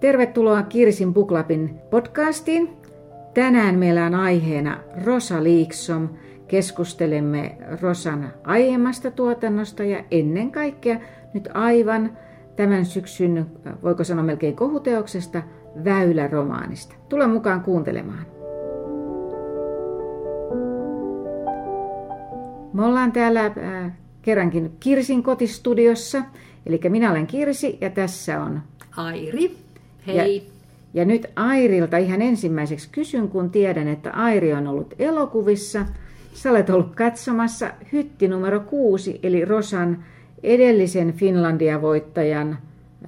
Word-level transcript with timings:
Tervetuloa 0.00 0.62
Kirsin 0.62 1.14
Buklapin 1.14 1.78
podcastiin. 1.90 2.76
Tänään 3.34 3.78
meillä 3.78 4.06
on 4.06 4.14
aiheena 4.14 4.78
Rosa 5.04 5.42
Liiksom. 5.42 6.08
Keskustelemme 6.48 7.58
Rosan 7.80 8.32
aiemmasta 8.44 9.10
tuotannosta 9.10 9.84
ja 9.84 10.04
ennen 10.10 10.50
kaikkea 10.52 11.00
nyt 11.34 11.48
aivan 11.54 12.18
tämän 12.56 12.84
syksyn, 12.84 13.46
voiko 13.82 14.04
sanoa 14.04 14.24
melkein 14.24 14.56
kohuteoksesta, 14.56 15.42
Väylä-romaanista. 15.84 16.94
Tule 17.08 17.26
mukaan 17.26 17.60
kuuntelemaan. 17.60 18.26
Me 22.72 22.84
ollaan 22.84 23.12
täällä 23.12 23.44
äh, 23.44 23.92
kerrankin 24.22 24.76
Kirsin 24.80 25.22
kotistudiossa. 25.22 26.22
Eli 26.66 26.80
minä 26.88 27.10
olen 27.10 27.26
Kirsi 27.26 27.78
ja 27.80 27.90
tässä 27.90 28.42
on 28.42 28.60
Airi. 28.96 29.65
Hei. 30.06 30.36
Ja, 30.36 30.52
ja 30.94 31.04
nyt 31.04 31.26
Airilta 31.36 31.96
ihan 31.96 32.22
ensimmäiseksi 32.22 32.88
kysyn, 32.92 33.28
kun 33.28 33.50
tiedän, 33.50 33.88
että 33.88 34.10
Airi 34.10 34.52
on 34.52 34.66
ollut 34.66 34.94
elokuvissa. 34.98 35.86
Sä 36.34 36.50
olet 36.50 36.70
ollut 36.70 36.94
katsomassa 36.94 37.70
hytti 37.92 38.28
numero 38.28 38.60
kuusi, 38.60 39.20
eli 39.22 39.44
Rosan 39.44 40.04
edellisen 40.42 41.12
Finlandia-voittajan 41.12 42.58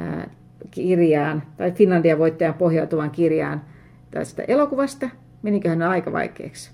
äh, 0.01 0.27
kirjaan, 0.71 1.43
tai 1.57 1.73
Finlandia-voittajan 1.73 2.55
pohjautuvan 2.55 3.11
kirjaan 3.11 3.63
tästä 4.11 4.43
elokuvasta. 4.43 5.11
Meniköhän 5.43 5.83
aika 5.83 6.13
vaikeaksi? 6.13 6.71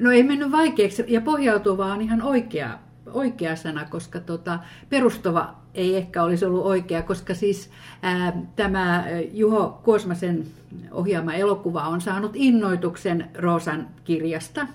No 0.00 0.10
ei 0.10 0.22
mennyt 0.22 0.52
vaikeaksi, 0.52 1.04
ja 1.08 1.20
pohjautuva 1.20 1.92
on 1.92 2.00
ihan 2.00 2.22
oikea, 2.22 2.78
oikea 3.12 3.56
sana, 3.56 3.86
koska 3.90 4.20
tota, 4.20 4.58
perustava 4.90 5.54
ei 5.74 5.96
ehkä 5.96 6.22
olisi 6.22 6.44
ollut 6.44 6.66
oikea, 6.66 7.02
koska 7.02 7.34
siis 7.34 7.70
ää, 8.02 8.42
tämä 8.56 9.04
Juho 9.32 9.80
Kuosmasen 9.84 10.46
ohjaama 10.92 11.34
elokuva 11.34 11.88
on 11.88 12.00
saanut 12.00 12.32
innoituksen 12.34 13.30
Roosan 13.34 13.88
kirjasta. 14.04 14.66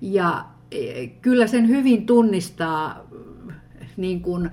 Ja 0.00 0.44
e, 0.70 1.06
kyllä 1.06 1.46
sen 1.46 1.68
hyvin 1.68 2.06
tunnistaa, 2.06 3.06
niin 3.96 4.20
kuin 4.20 4.50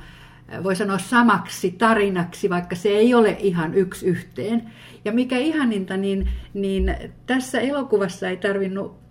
voi 0.63 0.75
sanoa 0.75 0.97
samaksi 0.97 1.71
tarinaksi, 1.71 2.49
vaikka 2.49 2.75
se 2.75 2.89
ei 2.89 3.13
ole 3.13 3.37
ihan 3.39 3.73
yksi 3.73 4.05
yhteen. 4.05 4.71
Ja 5.05 5.11
mikä 5.11 5.37
ihaninta, 5.37 5.97
niin, 5.97 6.29
niin 6.53 6.95
tässä 7.25 7.59
elokuvassa 7.59 8.29
ei 8.29 8.37
tarvinnut 8.37 9.02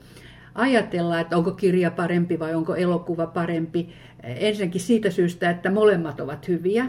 ajatella, 0.55 1.21
että 1.21 1.37
onko 1.37 1.51
kirja 1.51 1.91
parempi 1.91 2.39
vai 2.39 2.55
onko 2.55 2.75
elokuva 2.75 3.27
parempi. 3.27 3.89
Ensinnäkin 4.23 4.81
siitä 4.81 5.11
syystä, 5.11 5.51
että 5.51 5.71
molemmat 5.71 6.21
ovat 6.21 6.49
hyviä. 6.49 6.87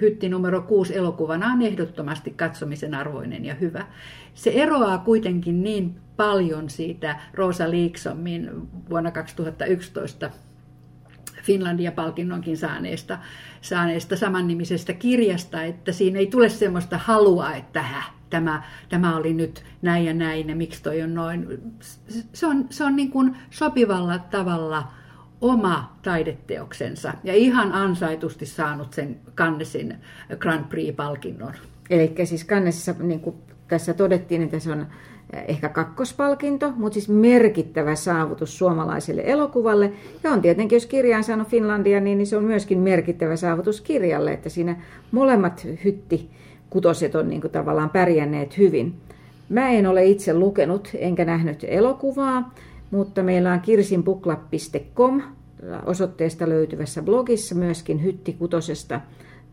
Hytti 0.00 0.28
numero 0.28 0.62
6 0.62 0.96
elokuvana 0.96 1.52
on 1.52 1.62
ehdottomasti 1.62 2.30
katsomisen 2.30 2.94
arvoinen 2.94 3.44
ja 3.44 3.54
hyvä. 3.54 3.86
Se 4.34 4.50
eroaa 4.50 4.98
kuitenkin 4.98 5.62
niin 5.62 5.94
paljon 6.16 6.70
siitä 6.70 7.20
Rosa 7.34 7.70
Liiksomin 7.70 8.50
vuonna 8.90 9.10
2011 9.10 10.30
Finlandia-palkinnonkin 11.42 12.56
saaneesta, 12.56 13.18
saaneesta 13.60 14.16
samannimisestä 14.16 14.92
kirjasta, 14.92 15.62
että 15.62 15.92
siinä 15.92 16.18
ei 16.18 16.26
tule 16.26 16.48
semmoista 16.48 16.98
halua, 16.98 17.54
että 17.54 17.82
hä, 17.82 18.02
tämä, 18.30 18.62
tämä 18.88 19.16
oli 19.16 19.34
nyt 19.34 19.64
näin 19.82 20.04
ja 20.04 20.14
näin 20.14 20.48
ja 20.48 20.56
miksi 20.56 20.82
toi 20.82 21.02
on 21.02 21.14
noin. 21.14 21.62
Se 22.32 22.46
on, 22.46 22.66
se 22.70 22.84
on 22.84 22.96
niin 22.96 23.10
kuin 23.10 23.36
sopivalla 23.50 24.18
tavalla 24.18 24.88
oma 25.40 25.96
taideteoksensa 26.02 27.12
ja 27.24 27.34
ihan 27.34 27.72
ansaitusti 27.72 28.46
saanut 28.46 28.92
sen 28.92 29.16
Cannesin 29.34 29.94
Grand 30.38 30.64
Prix-palkinnon. 30.64 31.52
Eli 31.90 32.14
siis 32.24 32.46
Cannesissa, 32.46 32.94
niin 32.98 33.20
kuin 33.20 33.36
tässä 33.68 33.94
todettiin, 33.94 34.42
että 34.42 34.58
se 34.58 34.72
on 34.72 34.86
ehkä 35.48 35.68
kakkospalkinto, 35.68 36.72
mutta 36.76 36.94
siis 36.94 37.08
merkittävä 37.08 37.94
saavutus 37.94 38.58
suomalaiselle 38.58 39.22
elokuvalle. 39.24 39.92
Ja 40.24 40.30
on 40.30 40.42
tietenkin, 40.42 40.76
jos 40.76 40.86
kirja 40.86 41.16
on 41.16 41.24
saanut 41.24 41.48
Finlandia, 41.48 42.00
niin 42.00 42.26
se 42.26 42.36
on 42.36 42.44
myöskin 42.44 42.78
merkittävä 42.78 43.36
saavutus 43.36 43.80
kirjalle, 43.80 44.32
että 44.32 44.48
siinä 44.48 44.76
molemmat 45.12 45.66
hytti 45.84 46.30
kutoset 46.70 47.14
on 47.14 47.28
niin 47.28 47.40
kuin 47.40 47.50
tavallaan 47.50 47.90
pärjänneet 47.90 48.58
hyvin. 48.58 48.94
Mä 49.48 49.70
en 49.70 49.86
ole 49.86 50.04
itse 50.04 50.34
lukenut 50.34 50.88
enkä 50.94 51.24
nähnyt 51.24 51.64
elokuvaa, 51.68 52.54
mutta 52.90 53.22
meillä 53.22 53.52
on 53.52 53.60
kirsinpukla.com 53.60 55.22
osoitteesta 55.86 56.48
löytyvässä 56.48 57.02
blogissa 57.02 57.54
myöskin 57.54 58.02
Hytti 58.02 58.32
Kutosesta 58.32 59.00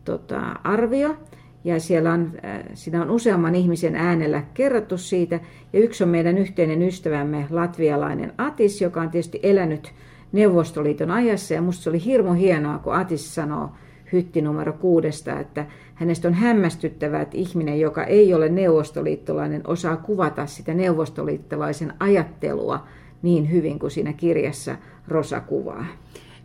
tota, 0.04 0.40
arvio. 0.64 1.16
Ja 1.64 1.80
siellä 1.80 2.12
on, 2.12 2.32
äh, 2.44 2.62
siinä 2.74 3.02
on 3.02 3.10
useamman 3.10 3.54
ihmisen 3.54 3.96
äänellä 3.96 4.42
kerrottu 4.54 4.98
siitä. 4.98 5.40
Ja 5.72 5.80
yksi 5.80 6.04
on 6.04 6.10
meidän 6.10 6.38
yhteinen 6.38 6.82
ystävämme, 6.82 7.46
latvialainen 7.50 8.32
Atis, 8.38 8.80
joka 8.80 9.00
on 9.00 9.10
tietysti 9.10 9.40
elänyt 9.42 9.92
Neuvostoliiton 10.32 11.10
ajassa. 11.10 11.54
Ja 11.54 11.62
musta 11.62 11.82
se 11.82 11.90
oli 11.90 12.04
hirmu 12.04 12.32
hienoa, 12.32 12.78
kun 12.78 12.94
Atis 12.94 13.34
sanoo 13.34 13.70
hytti 14.12 14.42
numero 14.42 14.72
kuudesta, 14.72 15.40
että 15.40 15.66
hänestä 15.94 16.28
on 16.28 16.34
hämmästyttävää, 16.34 17.22
että 17.22 17.36
ihminen, 17.36 17.80
joka 17.80 18.04
ei 18.04 18.34
ole 18.34 18.48
neuvostoliittolainen, 18.48 19.62
osaa 19.66 19.96
kuvata 19.96 20.46
sitä 20.46 20.74
neuvostoliittolaisen 20.74 21.92
ajattelua 22.00 22.86
niin 23.22 23.50
hyvin 23.50 23.78
kuin 23.78 23.90
siinä 23.90 24.12
kirjassa 24.12 24.76
Rosa 25.08 25.40
kuvaa. 25.40 25.86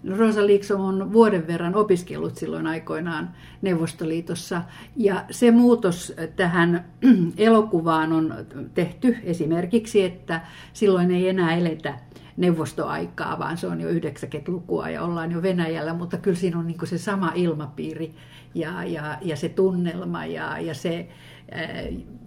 No 0.04 0.18
Rosa 0.18 0.48
Liksom 0.48 0.82
on 0.82 1.14
vuoden 1.14 1.48
verran 1.48 1.76
opiskellut 1.76 2.36
silloin 2.36 2.68
aikoinaan 2.68 3.30
Neuvostoliitossa 3.62 4.62
ja 4.96 5.26
se 5.32 5.52
muutos 5.52 6.14
tähän 6.36 6.86
elokuvaan 7.38 8.14
on 8.14 8.34
tehty 8.74 9.18
esimerkiksi, 9.24 10.04
että 10.04 10.42
silloin 10.74 11.12
ei 11.12 11.30
enää 11.30 11.56
eletä 11.56 11.94
neuvostoaikaa, 12.38 13.40
vaan 13.40 13.58
se 13.58 13.68
on 13.68 13.82
jo 13.82 13.90
90-lukua 13.90 14.90
ja 14.90 15.04
ollaan 15.04 15.32
jo 15.32 15.42
Venäjällä, 15.42 15.94
mutta 15.94 16.18
kyllä 16.18 16.38
siinä 16.38 16.60
on 16.60 16.68
niin 16.68 16.88
se 16.88 16.98
sama 16.98 17.32
ilmapiiri 17.36 18.16
ja, 18.56 18.84
ja, 18.84 19.18
ja 19.22 19.36
se 19.36 19.50
tunnelma 19.50 20.26
ja, 20.26 20.60
ja 20.60 20.74
se, 20.74 21.08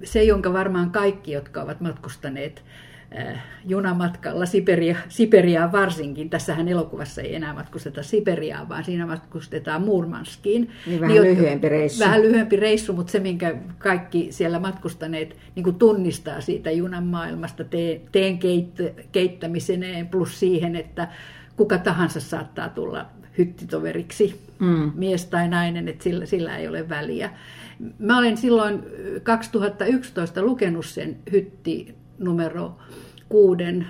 se, 0.05 0.25
jonka 0.25 0.53
varmaan 0.53 0.91
kaikki, 0.91 1.33
jotka 1.33 1.63
ovat 1.63 1.81
matkustaneet 1.81 2.65
junamatkalla 3.67 4.47
Siberia, 4.47 4.97
Siberiaan 5.09 5.73
varsinkin. 5.73 6.31
Tässähän 6.31 6.69
elokuvassa 6.69 7.23
ei 7.23 7.35
enää 7.35 7.55
matkusteta 7.55 8.03
Siberiaan, 8.03 8.69
vaan 8.69 8.85
siinä 8.85 9.07
matkustetaan 9.07 9.83
Murmanskiin. 9.83 10.71
Niin 10.87 11.01
vähän 11.01 11.15
niin, 11.15 11.23
lyhyempi 11.23 11.69
reissu. 11.69 12.05
Vähän 12.05 12.23
lyhyempi 12.23 12.57
reissu, 12.57 12.93
mutta 12.93 13.11
se, 13.11 13.21
minkä 13.21 13.55
kaikki 13.79 14.27
siellä 14.31 14.59
matkustaneet 14.59 15.37
niin 15.55 15.65
kuin 15.65 15.77
tunnistaa 15.77 16.41
siitä 16.41 16.71
junan 16.71 17.05
maailmasta 17.05 17.65
teen, 17.65 18.01
teen 18.13 18.39
keitt, 18.39 18.81
keittämiseneen, 19.13 20.09
plus 20.09 20.41
siihen, 20.41 20.77
että 20.77 21.09
kuka 21.57 21.79
tahansa 21.79 22.21
saattaa 22.21 22.69
tulla 22.69 23.07
hyttitoveriksi, 23.39 24.41
mm. 24.59 24.93
mies 24.95 25.27
tai 25.27 25.49
nainen, 25.49 25.89
että 25.89 26.05
sillä, 26.05 26.27
sillä 26.27 26.57
ei 26.57 26.69
ole 26.69 26.89
väliä. 26.89 27.31
Mä 27.99 28.19
olen 28.19 28.37
silloin 28.37 28.83
2011 29.23 30.43
lukenut 30.43 30.87
sen 30.87 31.17
hytti 31.33 31.95
numero 32.19 32.77
kuuden, 33.29 33.87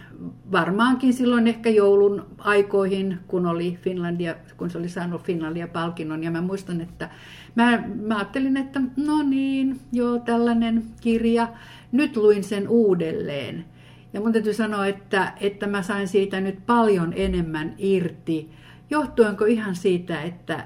varmaankin 0.52 1.12
silloin 1.12 1.46
ehkä 1.46 1.70
joulun 1.70 2.26
aikoihin, 2.38 3.18
kun, 3.28 3.46
oli 3.46 3.78
Finlandia, 3.82 4.34
kun 4.56 4.70
se 4.70 4.78
oli 4.78 4.88
saanut 4.88 5.22
Finlandia-palkinnon. 5.22 6.22
Ja 6.22 6.30
mä 6.30 6.40
muistan, 6.40 6.80
että 6.80 7.10
mä, 7.54 7.82
mä 8.02 8.16
ajattelin, 8.16 8.56
että 8.56 8.80
no 8.96 9.22
niin, 9.22 9.80
joo, 9.92 10.18
tällainen 10.18 10.84
kirja. 11.00 11.48
Nyt 11.92 12.16
luin 12.16 12.44
sen 12.44 12.68
uudelleen. 12.68 13.64
Ja 14.12 14.20
mun 14.20 14.32
täytyy 14.32 14.54
sanoa, 14.54 14.86
että, 14.86 15.32
että 15.40 15.66
mä 15.66 15.82
sain 15.82 16.08
siitä 16.08 16.40
nyt 16.40 16.66
paljon 16.66 17.12
enemmän 17.16 17.74
irti. 17.78 18.50
Johtuenko 18.90 19.44
ihan 19.44 19.76
siitä, 19.76 20.22
että 20.22 20.64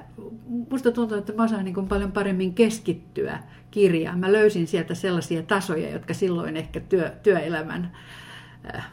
musta 0.70 0.92
tuntuu, 0.92 1.19
että 1.19 1.32
mä 1.32 1.44
osaan 1.44 1.64
niin 1.64 1.88
paljon 1.88 2.12
paremmin 2.12 2.54
keskittyä 2.54 3.38
kirjaan. 3.70 4.19
Mä 4.19 4.32
löysin 4.32 4.67
sieltä 4.67 4.94
sellaisia 4.94 5.43
tasoja, 5.43 5.91
jotka 5.91 6.15
silloin 6.15 6.56
ehkä 6.56 6.81
työ, 6.81 7.11
työelämän 7.23 7.93
äh, 8.75 8.87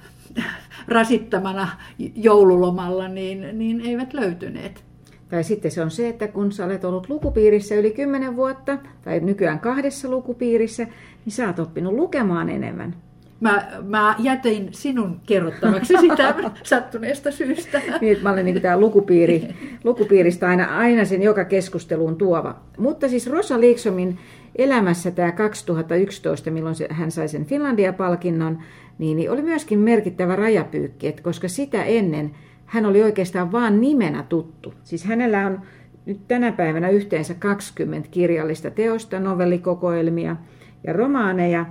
rasittamana 0.88 1.68
joululomalla 2.16 3.08
niin, 3.08 3.60
niin 3.60 3.82
eivät 3.82 4.14
löytyneet. 4.14 4.84
Tai 5.30 5.44
sitten 5.44 5.72
se 5.72 5.82
on 5.82 5.92
se, 5.92 6.10
että 6.10 6.28
kun 6.28 6.52
sä 6.52 6.66
olet 6.66 6.86
ollut 6.86 7.10
lukupiirissä 7.10 7.76
yli 7.76 7.92
10 7.92 8.36
vuotta, 8.36 8.78
tai 9.04 9.20
nykyään 9.20 9.60
kahdessa 9.60 10.10
lukupiirissä, 10.10 10.84
niin 11.26 11.34
sä 11.34 11.48
oot 11.48 11.60
oppinut 11.60 11.94
lukemaan 11.94 12.50
enemmän. 12.50 12.96
Mä, 13.40 13.68
mä 13.84 14.16
jätin 14.20 14.68
sinun 14.72 15.20
kerrottavaksi 15.26 15.94
sitä 16.00 16.36
sattuneesta 16.64 17.32
syystä. 17.32 17.82
niin, 18.02 18.18
mä 18.22 18.32
olen 18.32 18.46
niin 18.46 18.62
tämä 18.62 18.80
lukupiiri, 18.80 19.56
lukupiiristä 19.84 20.48
aina, 20.48 20.78
aina 20.78 21.06
sen 21.06 21.22
joka 21.22 21.46
keskusteluun 21.46 22.16
tuova. 22.16 22.56
Mutta 22.78 23.10
siis 23.10 23.28
Rosa 23.28 23.60
Liiksomin 23.60 24.20
elämässä 24.56 25.12
tämä 25.12 25.32
2011, 25.32 26.52
milloin 26.52 26.76
hän 26.90 27.12
sai 27.12 27.28
sen 27.28 27.46
Finlandia-palkinnon, 27.46 28.58
niin, 28.98 29.18
niin 29.18 29.32
oli 29.32 29.42
myöskin 29.42 29.80
merkittävä 29.80 30.36
rajapyykki, 30.36 31.08
että 31.08 31.22
koska 31.22 31.48
sitä 31.48 31.84
ennen 31.84 32.32
hän 32.66 32.86
oli 32.86 33.04
oikeastaan 33.04 33.52
vain 33.52 33.82
nimenä 33.82 34.24
tuttu. 34.24 34.74
Siis 34.84 35.04
hänellä 35.04 35.48
on 35.48 35.62
nyt 36.06 36.28
tänä 36.28 36.52
päivänä 36.52 36.90
yhteensä 36.90 37.34
20 37.34 38.10
kirjallista 38.12 38.72
teosta, 38.72 39.20
novellikokoelmia 39.20 40.36
ja 40.84 40.94
romaaneja. 40.94 41.66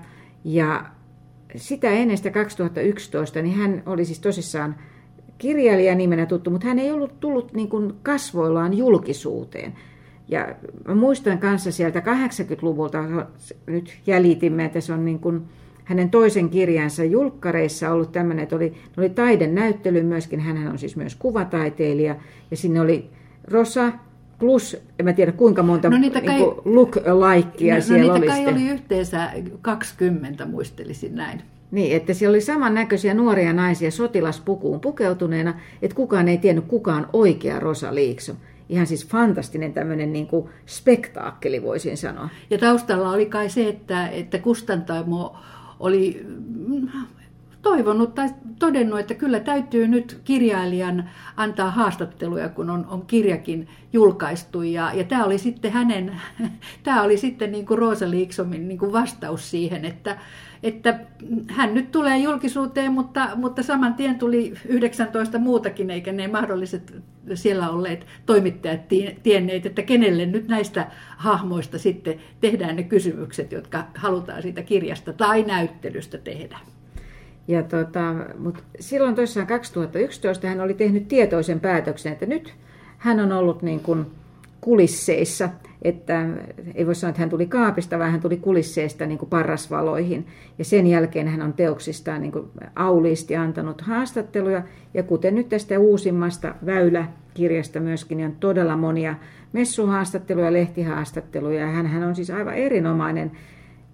Ja 0.45 0.85
sitä 1.57 1.91
ennen 1.91 2.17
sitä 2.17 2.31
2011, 2.31 3.43
niin 3.43 3.55
hän 3.55 3.83
oli 3.87 4.05
siis 4.05 4.21
tosissaan 4.21 4.77
kirjailija 5.39 5.95
nimenä 5.95 6.27
tuttu, 6.27 6.51
mutta 6.51 6.67
hän 6.67 6.79
ei 6.79 6.91
ollut 6.91 7.21
tullut 7.21 7.53
niin 7.53 7.69
kuin 7.69 7.93
kasvoillaan 8.03 8.75
julkisuuteen. 8.75 9.73
Ja 10.29 10.55
mä 10.89 10.95
muistan 10.95 11.39
kanssa 11.39 11.73
sieltä 11.73 12.01
80-luvulta, 12.01 13.05
nyt 13.67 13.99
jäljitimme, 14.07 14.65
että 14.65 14.81
se 14.81 14.93
on 14.93 15.05
niin 15.05 15.19
kuin 15.19 15.43
hänen 15.85 16.11
toisen 16.11 16.49
kirjansa 16.49 17.05
julkkareissa 17.05 17.91
ollut 17.91 18.13
tämmöinen, 18.13 18.43
että 18.43 18.57
oli, 18.57 18.75
oli 18.97 19.11
taidenäyttely 19.11 20.03
myöskin, 20.03 20.41
hän 20.41 20.69
on 20.69 20.79
siis 20.79 20.97
myös 20.97 21.15
kuvataiteilija, 21.15 22.17
ja 22.51 22.57
sinne 22.57 22.81
oli 22.81 23.11
Rosa, 23.51 23.93
plus, 24.39 24.77
en 24.99 25.05
mä 25.05 25.13
tiedä 25.13 25.33
kuinka 25.33 25.63
monta 25.63 25.91
no 25.91 25.99
niitä 25.99 26.21
kai, 26.21 26.35
niin 26.35 26.47
look-likea 26.65 27.75
no, 27.75 27.81
siellä 27.81 28.07
no 28.07 28.19
niitä 28.19 28.35
oli. 28.35 28.45
kai 28.45 28.47
oli 28.47 28.69
yhteensä 28.69 29.31
20, 29.63 30.47
muistelisin 30.47 31.15
näin. 31.15 31.43
Niin, 31.71 31.97
että 31.97 32.15
siellä 32.15 32.33
oli 32.33 32.41
samannäköisiä 32.41 33.15
nuoria 33.15 33.53
naisia 33.53 33.91
sotilaspukuun 33.91 34.81
pukeutuneena, 34.81 35.55
että 35.83 35.97
kukaan 35.97 36.29
ei 36.29 36.39
tiennyt 36.39 36.65
kukaan 36.65 37.07
oikea 37.13 37.61
Rosa 37.61 37.95
Liikso. 37.95 38.33
Ihan 38.69 38.87
siis 38.87 39.09
fantastinen 39.09 39.73
tämmöinen 39.73 40.13
niin 40.13 40.27
kuin 40.27 40.49
spektaakkeli 40.67 41.63
voisin 41.63 41.97
sanoa. 41.97 42.29
Ja 42.51 42.59
taustalla 42.59 43.11
oli 43.11 43.27
kai 43.27 43.51
se, 43.51 43.69
että, 43.69 44.09
että 44.09 44.39
Kustantamo 44.39 45.37
oli 45.81 46.27
toivonut 47.63 48.15
tai 48.15 48.29
todennut, 48.59 49.01
että 49.01 49.15
kyllä 49.15 49.41
täytyy 49.41 49.89
nyt 49.89 50.21
kirjailijan 50.25 51.11
antaa 51.37 51.71
haastatteluja, 51.71 52.49
kun 52.49 52.71
on, 52.71 52.87
on 52.91 53.07
kirjakin 53.07 53.69
julkaistu. 53.93 54.63
Ja, 54.63 54.93
ja 54.95 55.05
tämä 55.05 55.25
oli 55.25 55.39
sitten 55.39 55.73
hänen, 55.73 56.21
tämä 56.85 57.03
oli 57.03 57.17
sitten 57.17 57.53
niin 57.53 57.67
kuin 57.67 57.79
Roosa 57.79 58.11
Liiksomin 58.11 58.69
niin 58.69 58.79
kuin 58.79 58.93
vastaus 58.93 59.51
siihen, 59.51 59.85
että, 59.85 60.19
että 60.65 61.01
hän 61.51 61.75
nyt 61.75 61.91
tulee 61.91 62.19
julkisuuteen, 62.19 62.93
mutta, 62.93 63.29
mutta 63.37 63.63
saman 63.63 63.95
tien 63.95 64.19
tuli 64.19 64.55
19 64.69 65.39
muutakin, 65.39 65.91
eikä 65.91 66.13
ne 66.13 66.29
mahdolliset 66.29 67.03
siellä 67.35 67.71
olleet 67.71 68.07
toimittajat 68.27 68.81
tienneet, 69.23 69.67
että 69.67 69.83
kenelle 69.83 70.27
nyt 70.27 70.49
näistä 70.49 70.87
hahmoista 71.17 71.79
sitten 71.79 72.19
tehdään 72.41 72.77
ne 72.77 72.83
kysymykset, 72.83 73.53
jotka 73.53 73.85
halutaan 73.95 74.43
siitä 74.43 74.63
kirjasta 74.63 75.13
tai 75.13 75.43
näyttelystä 75.43 76.19
tehdä. 76.19 76.59
Ja 77.49 77.63
tota, 77.63 78.15
mutta 78.39 78.63
silloin 78.81 79.15
tosiaan 79.15 79.47
2011 79.47 80.47
hän 80.47 80.61
oli 80.61 80.75
tehnyt 80.75 81.09
tietoisen 81.09 81.61
päätöksen, 81.61 82.13
että 82.13 82.27
nyt 82.27 82.55
hän 82.99 83.21
on 83.21 83.33
ollut 83.33 83.63
niin 83.63 83.81
kuin 83.81 84.07
kulisseissa, 84.65 85.49
että 85.83 86.27
ei 86.75 86.87
voi 86.87 86.95
sanoa, 86.95 87.11
että 87.11 87.21
hän 87.21 87.31
tuli 87.31 87.47
kaapista, 87.47 87.99
vaan 87.99 88.11
hän 88.11 88.21
tuli 88.21 88.37
kulisseista 88.37 89.07
niin 89.07 89.19
kuin 89.19 89.29
parrasvaloihin. 89.29 90.27
Ja 90.59 90.65
sen 90.65 90.87
jälkeen 90.87 91.29
hän 91.29 91.43
on 91.43 91.53
teoksistaan 91.53 92.21
niin 92.21 92.33
kuin 92.33 92.45
auliisti 92.77 93.37
antanut 93.37 93.81
haastatteluja. 93.81 94.63
Ja 94.95 95.03
kuten 95.03 95.35
nyt 95.35 95.49
tästä 95.49 95.79
uusimmasta 95.79 96.55
Väylä-kirjasta 96.67 97.81
myöskin, 97.81 98.17
niin 98.17 98.27
on 98.27 98.37
todella 98.41 98.77
monia 98.77 99.15
messuhaastatteluja, 99.53 100.53
lehtihaastatteluja. 100.53 101.61
Ja 101.61 101.67
hän, 101.67 101.87
hän 101.87 102.05
on 102.05 102.15
siis 102.15 102.31
aivan 102.31 102.55
erinomainen 102.55 103.33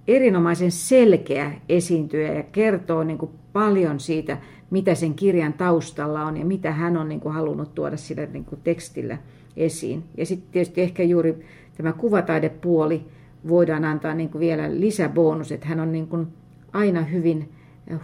erinomaisen 0.09 0.71
selkeä 0.71 1.53
esiintyjä 1.69 2.33
ja 2.33 2.43
kertoo 2.43 3.05
niin 3.05 3.19
kuin 3.19 3.31
paljon 3.53 4.01
siitä, 4.01 4.39
mitä 4.71 4.95
sen 4.95 5.15
kirjan 5.15 5.53
taustalla 5.53 6.25
on 6.25 6.37
ja 6.37 6.45
mitä 6.45 6.73
hän 6.73 6.97
on 6.97 7.09
niin 7.09 7.21
kuin 7.21 7.35
halunnut 7.35 7.75
tuoda 7.75 7.97
sillä 7.97 8.27
niin 8.27 8.47
tekstillä 8.65 9.19
esiin. 9.57 10.05
Ja 10.17 10.27
sitten 10.27 10.53
tietysti 10.53 10.81
ehkä 10.81 11.03
juuri 11.03 11.45
tämä 11.77 11.93
kuvataidepuoli 11.93 13.05
voidaan 13.49 13.85
antaa 13.85 14.15
niin 14.15 14.29
kuin 14.29 14.41
vielä 14.41 14.81
lisäbonus, 14.81 15.53
että 15.53 15.67
hän 15.67 15.81
on 15.81 15.93
niin 15.93 16.07
kuin 16.07 16.27
aina 16.73 17.03
hyvin 17.03 17.49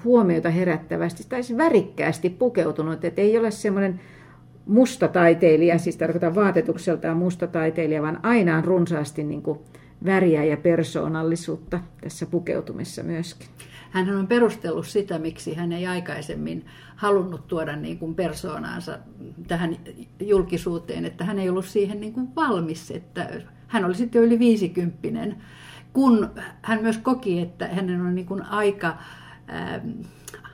huomiota 0.04 0.50
herättävästi 0.50 1.24
tai 1.28 1.42
siis 1.42 1.58
värikkäästi 1.58 2.30
pukeutunut, 2.30 3.04
että 3.04 3.22
ei 3.22 3.38
ole 3.38 3.50
semmoinen 3.50 4.00
mustataiteilija, 4.66 5.78
siis 5.78 5.96
tarkoitan 5.96 6.34
vaatetukseltaan 6.34 7.16
mustataiteilija, 7.16 8.02
vaan 8.02 8.20
aina 8.22 8.56
on 8.56 8.64
runsaasti 8.64 9.24
niin 9.24 9.42
kuin 9.42 9.58
väriä 10.04 10.44
ja 10.44 10.56
persoonallisuutta 10.56 11.80
tässä 12.00 12.26
pukeutumissa 12.26 13.02
myöskin. 13.02 13.48
Hän 13.90 14.16
on 14.16 14.26
perustellut 14.26 14.86
sitä, 14.86 15.18
miksi 15.18 15.54
hän 15.54 15.72
ei 15.72 15.86
aikaisemmin 15.86 16.66
halunnut 16.96 17.46
tuoda 17.46 17.76
niin 17.76 17.98
kuin 17.98 18.14
persoonaansa 18.14 18.98
tähän 19.48 19.76
julkisuuteen, 20.20 21.04
että 21.04 21.24
hän 21.24 21.38
ei 21.38 21.48
ollut 21.48 21.64
siihen 21.64 22.00
niin 22.00 22.12
kuin 22.12 22.34
valmis, 22.36 22.90
että 22.90 23.28
hän 23.66 23.84
oli 23.84 23.94
sitten 23.94 24.22
yli 24.22 24.38
viisikymppinen, 24.38 25.36
kun 25.92 26.30
hän 26.62 26.82
myös 26.82 26.98
koki, 26.98 27.40
että 27.40 27.68
hänen 27.68 28.00
on 28.00 28.14
niin 28.14 28.26
kuin 28.26 28.42
aika 28.42 28.88
ähm, 29.50 29.90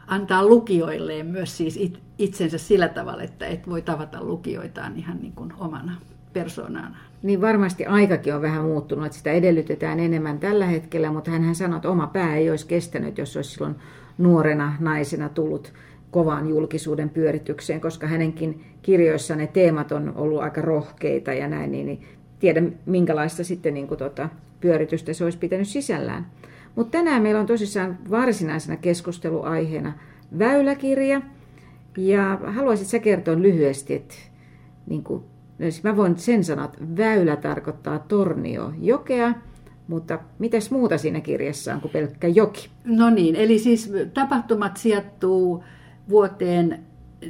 antaa 0.06 0.46
lukijoilleen 0.46 1.26
myös 1.26 1.56
siis 1.56 1.92
itsensä 2.18 2.58
sillä 2.58 2.88
tavalla, 2.88 3.22
että 3.22 3.46
et 3.46 3.68
voi 3.68 3.82
tavata 3.82 4.24
lukijoitaan 4.24 4.96
ihan 4.96 5.18
niin 5.20 5.32
kuin 5.32 5.52
omana 5.58 5.96
persoonana. 6.32 6.96
Niin 7.22 7.40
varmasti 7.40 7.86
aikakin 7.86 8.34
on 8.34 8.42
vähän 8.42 8.64
muuttunut, 8.64 9.06
että 9.06 9.18
sitä 9.18 9.32
edellytetään 9.32 10.00
enemmän 10.00 10.38
tällä 10.38 10.66
hetkellä, 10.66 11.12
mutta 11.12 11.30
hän 11.30 11.54
sanoi, 11.54 11.76
että 11.76 11.90
oma 11.90 12.06
pää 12.06 12.36
ei 12.36 12.50
olisi 12.50 12.66
kestänyt, 12.66 13.18
jos 13.18 13.36
olisi 13.36 13.50
silloin 13.50 13.74
nuorena 14.18 14.76
naisena 14.80 15.28
tullut 15.28 15.72
kovaan 16.10 16.48
julkisuuden 16.48 17.10
pyöritykseen, 17.10 17.80
koska 17.80 18.06
hänenkin 18.06 18.64
kirjoissaan 18.82 19.38
ne 19.38 19.46
teemat 19.46 19.92
on 19.92 20.12
ollut 20.16 20.42
aika 20.42 20.60
rohkeita 20.60 21.32
ja 21.32 21.48
näin, 21.48 21.72
niin, 21.72 21.86
niin 21.86 22.04
tiedä 22.38 22.62
minkälaista 22.86 23.44
sitten 23.44 23.74
niin 23.74 23.88
kuin 23.88 23.98
tota, 23.98 24.28
pyöritystä 24.60 25.12
se 25.12 25.24
olisi 25.24 25.38
pitänyt 25.38 25.68
sisällään. 25.68 26.26
Mutta 26.74 26.98
tänään 26.98 27.22
meillä 27.22 27.40
on 27.40 27.46
tosissaan 27.46 27.98
varsinaisena 28.10 28.76
keskusteluaiheena 28.76 29.92
väyläkirja, 30.38 31.22
ja 31.96 32.38
haluaisit 32.46 32.86
sä 32.86 32.98
kertoa 32.98 33.38
lyhyesti, 33.38 33.94
että 33.94 34.14
niin 34.86 35.04
kuin 35.04 35.24
Mä 35.82 35.96
voin 35.96 36.18
sen 36.18 36.44
sanoa, 36.44 36.64
että 36.64 36.78
väylä 36.96 37.36
tarkoittaa 37.36 37.98
tornio 37.98 38.72
jokea, 38.80 39.34
mutta 39.88 40.18
mitäs 40.38 40.70
muuta 40.70 40.98
siinä 40.98 41.20
kirjassa 41.20 41.74
on 41.74 41.80
kuin 41.80 41.92
pelkkä 41.92 42.28
joki? 42.28 42.68
No 42.84 43.10
niin, 43.10 43.36
eli 43.36 43.58
siis 43.58 43.92
tapahtumat 44.14 44.76
sijoittuu 44.76 45.64
vuoteen 46.08 46.78
44-45. 47.24 47.28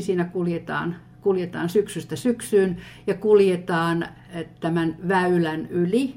Siinä 0.00 0.24
kuljetaan, 0.24 0.96
kuljetaan 1.20 1.68
syksystä 1.68 2.16
syksyyn 2.16 2.76
ja 3.06 3.14
kuljetaan 3.14 4.02
eh, 4.02 4.46
tämän 4.60 4.96
väylän 5.08 5.66
yli 5.66 6.14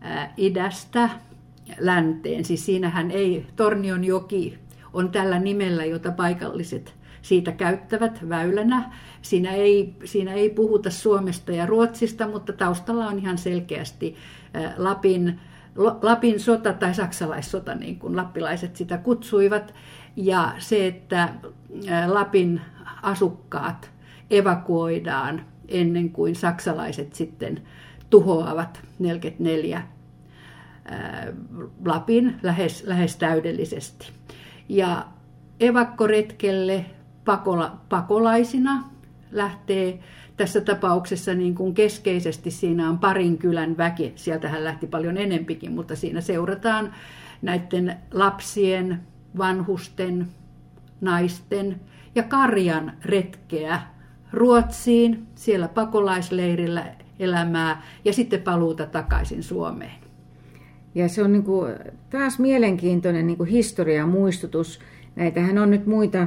ää, 0.00 0.34
idästä 0.36 1.10
länteen. 1.78 2.44
Siis 2.44 2.66
siinähän 2.66 3.10
ei, 3.10 3.46
Tornion 3.56 4.04
joki 4.04 4.58
on 4.92 5.10
tällä 5.10 5.38
nimellä, 5.38 5.84
jota 5.84 6.12
paikalliset 6.12 6.94
siitä 7.26 7.52
käyttävät 7.52 8.28
väylänä. 8.28 8.90
Siinä 9.22 9.52
ei, 9.52 9.94
siinä 10.04 10.32
ei 10.32 10.50
puhuta 10.50 10.90
Suomesta 10.90 11.52
ja 11.52 11.66
Ruotsista, 11.66 12.28
mutta 12.28 12.52
taustalla 12.52 13.06
on 13.06 13.18
ihan 13.18 13.38
selkeästi 13.38 14.16
Lapin, 14.76 15.40
Lapin 16.02 16.40
sota 16.40 16.72
tai 16.72 16.94
saksalaissota, 16.94 17.74
niin 17.74 17.98
kuin 17.98 18.16
lappilaiset 18.16 18.76
sitä 18.76 18.98
kutsuivat. 18.98 19.74
Ja 20.16 20.52
se, 20.58 20.86
että 20.86 21.28
Lapin 22.06 22.60
asukkaat 23.02 23.90
evakuoidaan 24.30 25.44
ennen 25.68 26.10
kuin 26.10 26.36
saksalaiset 26.36 27.12
sitten 27.12 27.62
tuhoavat 28.10 28.80
44 28.98 29.82
Lapin 31.84 32.36
lähes, 32.42 32.84
lähes 32.86 33.16
täydellisesti. 33.16 34.10
Ja 34.68 35.06
evakkoretkelle 35.60 36.84
pakola, 37.26 37.76
pakolaisina 37.88 38.84
lähtee 39.32 39.98
tässä 40.36 40.60
tapauksessa 40.60 41.34
niin 41.34 41.54
kuin 41.54 41.74
keskeisesti 41.74 42.50
siinä 42.50 42.88
on 42.88 42.98
parin 42.98 43.38
kylän 43.38 43.76
väki, 43.76 44.12
sieltähän 44.14 44.64
lähti 44.64 44.86
paljon 44.86 45.18
enempikin, 45.18 45.72
mutta 45.72 45.96
siinä 45.96 46.20
seurataan 46.20 46.94
näiden 47.42 47.96
lapsien, 48.12 49.00
vanhusten, 49.38 50.26
naisten 51.00 51.80
ja 52.14 52.22
karjan 52.22 52.92
retkeä 53.04 53.80
Ruotsiin, 54.32 55.26
siellä 55.34 55.68
pakolaisleirillä 55.68 56.84
elämää 57.18 57.82
ja 58.04 58.12
sitten 58.12 58.42
paluuta 58.42 58.86
takaisin 58.86 59.42
Suomeen. 59.42 60.00
Ja 60.94 61.08
se 61.08 61.22
on 61.22 61.32
niin 61.32 61.42
kuin 61.42 61.74
taas 62.10 62.38
mielenkiintoinen 62.38 63.26
niin 63.26 63.36
kuin 63.36 63.48
historia 63.48 64.06
muistutus. 64.06 64.80
Näitähän 65.16 65.58
on 65.58 65.70
nyt 65.70 65.86
muita 65.86 66.26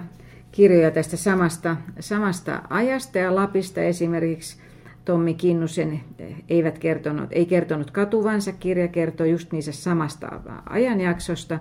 kirjoja 0.52 0.92
tästä 0.92 1.18
samasta, 1.18 1.78
samasta 2.00 2.62
ajasta. 2.70 3.18
Ja 3.18 3.36
Lapista 3.36 3.82
esimerkiksi 3.82 4.58
Tommi 5.06 5.34
Kinnusen 5.34 6.02
eivät 6.50 6.80
kertonut, 6.80 7.30
ei 7.32 7.46
kertonut 7.46 7.92
katuvansa, 7.92 8.52
kirja 8.52 8.88
kertoo 8.88 9.26
just 9.26 9.52
niissä 9.52 9.72
samasta 9.72 10.40
ajanjaksosta, 10.70 11.60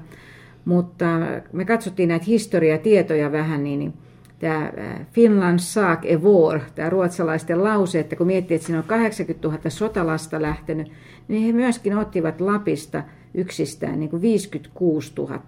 mutta 0.65 1.05
me 1.53 1.65
katsottiin 1.65 2.09
näitä 2.09 2.25
historiatietoja 2.25 3.33
vähän, 3.33 3.65
niin, 3.65 3.79
niin 3.79 3.95
tämä 4.39 4.73
Finland 5.13 5.59
sak 5.59 6.05
e 6.05 6.23
vår, 6.23 6.61
tämä 6.75 6.91
ruotsalaisten 6.91 7.65
lause, 7.65 8.01
että 8.01 8.17
kun 8.17 8.27
miettii, 8.27 8.55
että 8.55 8.67
siinä 8.67 8.79
on 8.79 8.85
80 8.85 9.49
000 9.49 9.61
sotalasta 9.71 10.43
lähtenyt, 10.43 10.93
niin 11.29 11.47
he 11.47 11.53
myöskin 11.53 11.99
ottivat 11.99 12.41
Lapista 12.41 13.03
yksistään 13.35 14.01
niin 14.01 14.11
kuin 14.11 14.23
56 14.23 15.13
000 15.17 15.41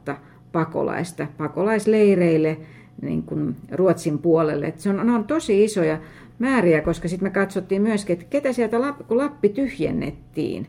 pakolaista 0.52 1.26
pakolaisleireille 1.38 2.56
niin 3.02 3.22
kuin 3.22 3.56
Ruotsin 3.72 4.18
puolelle. 4.18 4.66
Että 4.66 4.82
se 4.82 4.90
on, 4.90 5.10
on 5.10 5.24
tosi 5.24 5.64
isoja 5.64 5.98
määriä, 6.38 6.80
koska 6.80 7.08
sitten 7.08 7.26
me 7.26 7.30
katsottiin 7.30 7.82
myöskin, 7.82 8.14
että 8.14 8.26
ketä 8.30 8.52
sieltä, 8.52 8.76
kun 9.08 9.16
Lappi 9.16 9.48
tyhjennettiin 9.48 10.66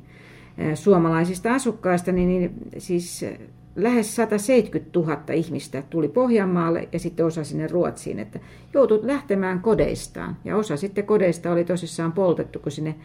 suomalaisista 0.73 1.53
asukkaista, 1.53 2.11
niin, 2.11 2.29
niin 2.29 2.51
siis 2.77 3.25
lähes 3.75 4.15
170 4.15 4.99
000 4.99 5.21
ihmistä 5.33 5.83
tuli 5.89 6.07
Pohjanmaalle 6.07 6.89
ja 6.91 6.99
sitten 6.99 7.25
osa 7.25 7.43
sinne 7.43 7.67
Ruotsiin, 7.67 8.19
että 8.19 8.39
joutui 8.73 8.99
lähtemään 9.03 9.59
kodeistaan. 9.59 10.37
Ja 10.45 10.57
osa 10.57 10.77
sitten 10.77 11.05
kodeista 11.05 11.51
oli 11.51 11.63
tosissaan 11.63 12.11
poltettu, 12.11 12.59
kun 12.59 12.71
sinne, 12.71 12.95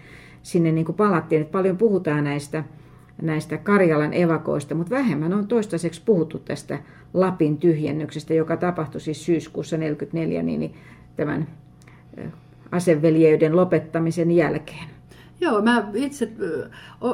sinne 0.42 0.72
niin 0.72 0.84
kuin 0.84 0.96
palattiin. 0.96 1.42
Että 1.42 1.52
paljon 1.52 1.76
puhutaan 1.76 2.24
näistä, 2.24 2.64
näistä 3.22 3.58
Karjalan 3.58 4.14
evakoista, 4.14 4.74
mutta 4.74 4.94
vähemmän 4.94 5.34
on 5.34 5.46
toistaiseksi 5.46 6.02
puhuttu 6.04 6.38
tästä 6.38 6.78
Lapin 7.16 7.58
tyhjennyksestä, 7.58 8.34
joka 8.34 8.56
tapahtui 8.56 9.00
siis 9.00 9.24
syyskuussa 9.24 9.76
1944 9.76 10.42
niin 10.42 10.74
tämän 11.16 11.46
aseveljeyden 12.72 13.56
lopettamisen 13.56 14.30
jälkeen. 14.30 14.88
Joo, 15.40 15.62
mä 15.62 15.90
itse 15.94 16.32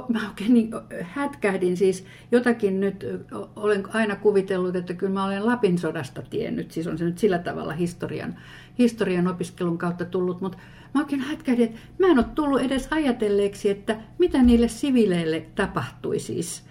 mä 0.08 0.28
oikein 0.28 0.54
niin 0.54 0.70
hätkähdin 1.00 1.76
siis 1.76 2.04
jotakin 2.32 2.80
nyt, 2.80 3.06
olen 3.56 3.84
aina 3.94 4.16
kuvitellut, 4.16 4.76
että 4.76 4.94
kyllä 4.94 5.12
mä 5.12 5.24
olen 5.24 5.46
Lapin 5.46 5.78
sodasta 5.78 6.22
tiennyt, 6.22 6.70
siis 6.70 6.86
on 6.86 6.98
se 6.98 7.04
nyt 7.04 7.18
sillä 7.18 7.38
tavalla 7.38 7.72
historian, 7.72 8.36
historian 8.78 9.28
opiskelun 9.28 9.78
kautta 9.78 10.04
tullut, 10.04 10.40
mutta 10.40 10.58
mä 10.94 11.00
oikein 11.00 11.20
hätkähdin, 11.20 11.64
että 11.64 11.80
mä 11.98 12.06
en 12.06 12.18
ole 12.18 12.26
tullut 12.34 12.60
edes 12.60 12.88
ajatelleeksi, 12.90 13.70
että 13.70 13.96
mitä 14.18 14.42
niille 14.42 14.68
sivileille 14.68 15.46
tapahtui 15.54 16.18
siis 16.18 16.64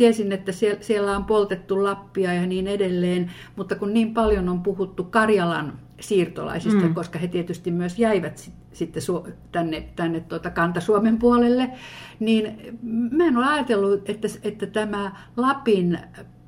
tiesin, 0.00 0.32
että 0.32 0.52
siellä 0.80 1.16
on 1.16 1.24
poltettu 1.24 1.84
Lappia 1.84 2.34
ja 2.34 2.46
niin 2.46 2.66
edelleen, 2.66 3.30
mutta 3.56 3.74
kun 3.74 3.94
niin 3.94 4.14
paljon 4.14 4.48
on 4.48 4.62
puhuttu 4.62 5.04
Karjalan 5.04 5.78
siirtolaisista, 6.00 6.86
mm. 6.86 6.94
koska 6.94 7.18
he 7.18 7.28
tietysti 7.28 7.70
myös 7.70 7.98
jäivät 7.98 8.50
sitten 8.72 9.02
tänne, 9.52 9.88
tänne 9.96 10.20
tuota 10.20 10.50
Kanta-Suomen 10.50 11.18
puolelle, 11.18 11.70
niin 12.20 12.56
mä 13.10 13.24
en 13.24 13.36
ole 13.36 13.46
ajatellut, 13.46 14.10
että, 14.10 14.28
että 14.42 14.66
tämä 14.66 15.12
Lapin 15.36 15.98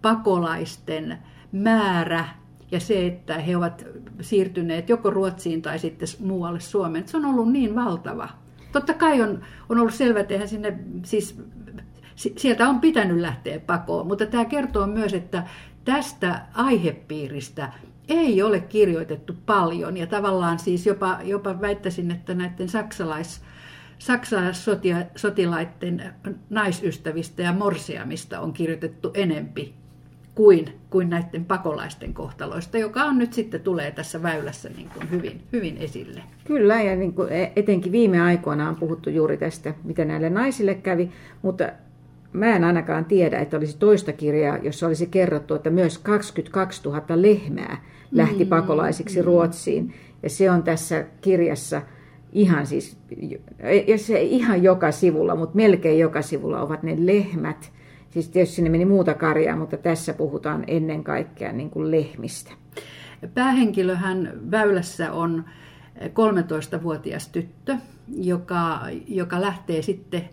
pakolaisten 0.02 1.18
määrä 1.52 2.24
ja 2.70 2.80
se, 2.80 3.06
että 3.06 3.38
he 3.38 3.56
ovat 3.56 3.86
siirtyneet 4.20 4.88
joko 4.88 5.10
Ruotsiin 5.10 5.62
tai 5.62 5.78
sitten 5.78 6.08
muualle 6.20 6.60
Suomeen, 6.60 7.08
se 7.08 7.16
on 7.16 7.24
ollut 7.24 7.52
niin 7.52 7.74
valtava. 7.74 8.28
Totta 8.72 8.94
kai 8.94 9.22
on, 9.22 9.42
on 9.68 9.78
ollut 9.78 9.94
selvä, 9.94 10.20
että 10.20 10.34
eihän 10.34 10.48
sinne, 10.48 10.78
siis 11.04 11.42
sieltä 12.36 12.68
on 12.68 12.80
pitänyt 12.80 13.20
lähteä 13.20 13.60
pakoon, 13.60 14.06
mutta 14.06 14.26
tämä 14.26 14.44
kertoo 14.44 14.86
myös, 14.86 15.14
että 15.14 15.42
tästä 15.84 16.40
aihepiiristä 16.54 17.72
ei 18.08 18.42
ole 18.42 18.60
kirjoitettu 18.60 19.34
paljon 19.46 19.96
ja 19.96 20.06
tavallaan 20.06 20.58
siis 20.58 20.86
jopa, 20.86 21.18
jopa 21.24 21.60
väittäisin, 21.60 22.10
että 22.10 22.34
näiden 22.34 22.68
saksalais, 22.68 23.40
saksalaissotilaiden 23.98 26.14
naisystävistä 26.50 27.42
ja 27.42 27.52
morsiamista 27.52 28.40
on 28.40 28.52
kirjoitettu 28.52 29.10
enempi 29.14 29.74
kuin, 30.34 30.64
kuin 30.90 31.10
näiden 31.10 31.44
pakolaisten 31.44 32.14
kohtaloista, 32.14 32.78
joka 32.78 33.04
on 33.04 33.18
nyt 33.18 33.32
sitten 33.32 33.60
tulee 33.60 33.90
tässä 33.90 34.22
väylässä 34.22 34.68
niin 34.76 34.88
kuin 34.94 35.10
hyvin, 35.10 35.42
hyvin 35.52 35.76
esille. 35.76 36.22
Kyllä, 36.44 36.82
ja 36.82 36.96
niin 36.96 37.14
kuin 37.14 37.32
e, 37.32 37.52
etenkin 37.56 37.92
viime 37.92 38.20
aikoina 38.20 38.68
on 38.68 38.76
puhuttu 38.76 39.10
juuri 39.10 39.36
tästä, 39.36 39.74
mitä 39.84 40.04
näille 40.04 40.30
naisille 40.30 40.74
kävi, 40.74 41.10
mutta 41.42 41.68
mä 42.32 42.56
en 42.56 42.64
ainakaan 42.64 43.04
tiedä, 43.04 43.38
että 43.38 43.56
olisi 43.56 43.78
toista 43.78 44.12
kirjaa, 44.12 44.58
jossa 44.58 44.86
olisi 44.86 45.06
kerrottu, 45.06 45.54
että 45.54 45.70
myös 45.70 45.98
22 45.98 46.82
000 46.84 47.02
lehmää 47.14 47.84
lähti 48.12 48.44
mm. 48.44 48.48
pakolaisiksi 48.48 49.22
Ruotsiin. 49.22 49.94
Ja 50.22 50.30
se 50.30 50.50
on 50.50 50.62
tässä 50.62 51.04
kirjassa 51.20 51.82
ihan 52.32 52.66
siis, 52.66 52.96
se 53.96 54.22
ihan 54.22 54.62
joka 54.62 54.92
sivulla, 54.92 55.36
mutta 55.36 55.56
melkein 55.56 55.98
joka 55.98 56.22
sivulla 56.22 56.62
ovat 56.62 56.82
ne 56.82 56.96
lehmät. 56.98 57.72
Siis 58.10 58.28
tietysti 58.28 58.56
sinne 58.56 58.70
meni 58.70 58.84
muuta 58.84 59.14
karjaa, 59.14 59.56
mutta 59.56 59.76
tässä 59.76 60.14
puhutaan 60.14 60.64
ennen 60.66 61.04
kaikkea 61.04 61.52
niin 61.52 61.70
kuin 61.70 61.90
lehmistä. 61.90 62.52
Päähenkilöhän 63.34 64.32
Väylässä 64.50 65.12
on 65.12 65.44
13-vuotias 65.98 67.28
tyttö, 67.28 67.76
joka, 68.08 68.80
joka 69.08 69.40
lähtee 69.40 69.82
sitten 69.82 70.28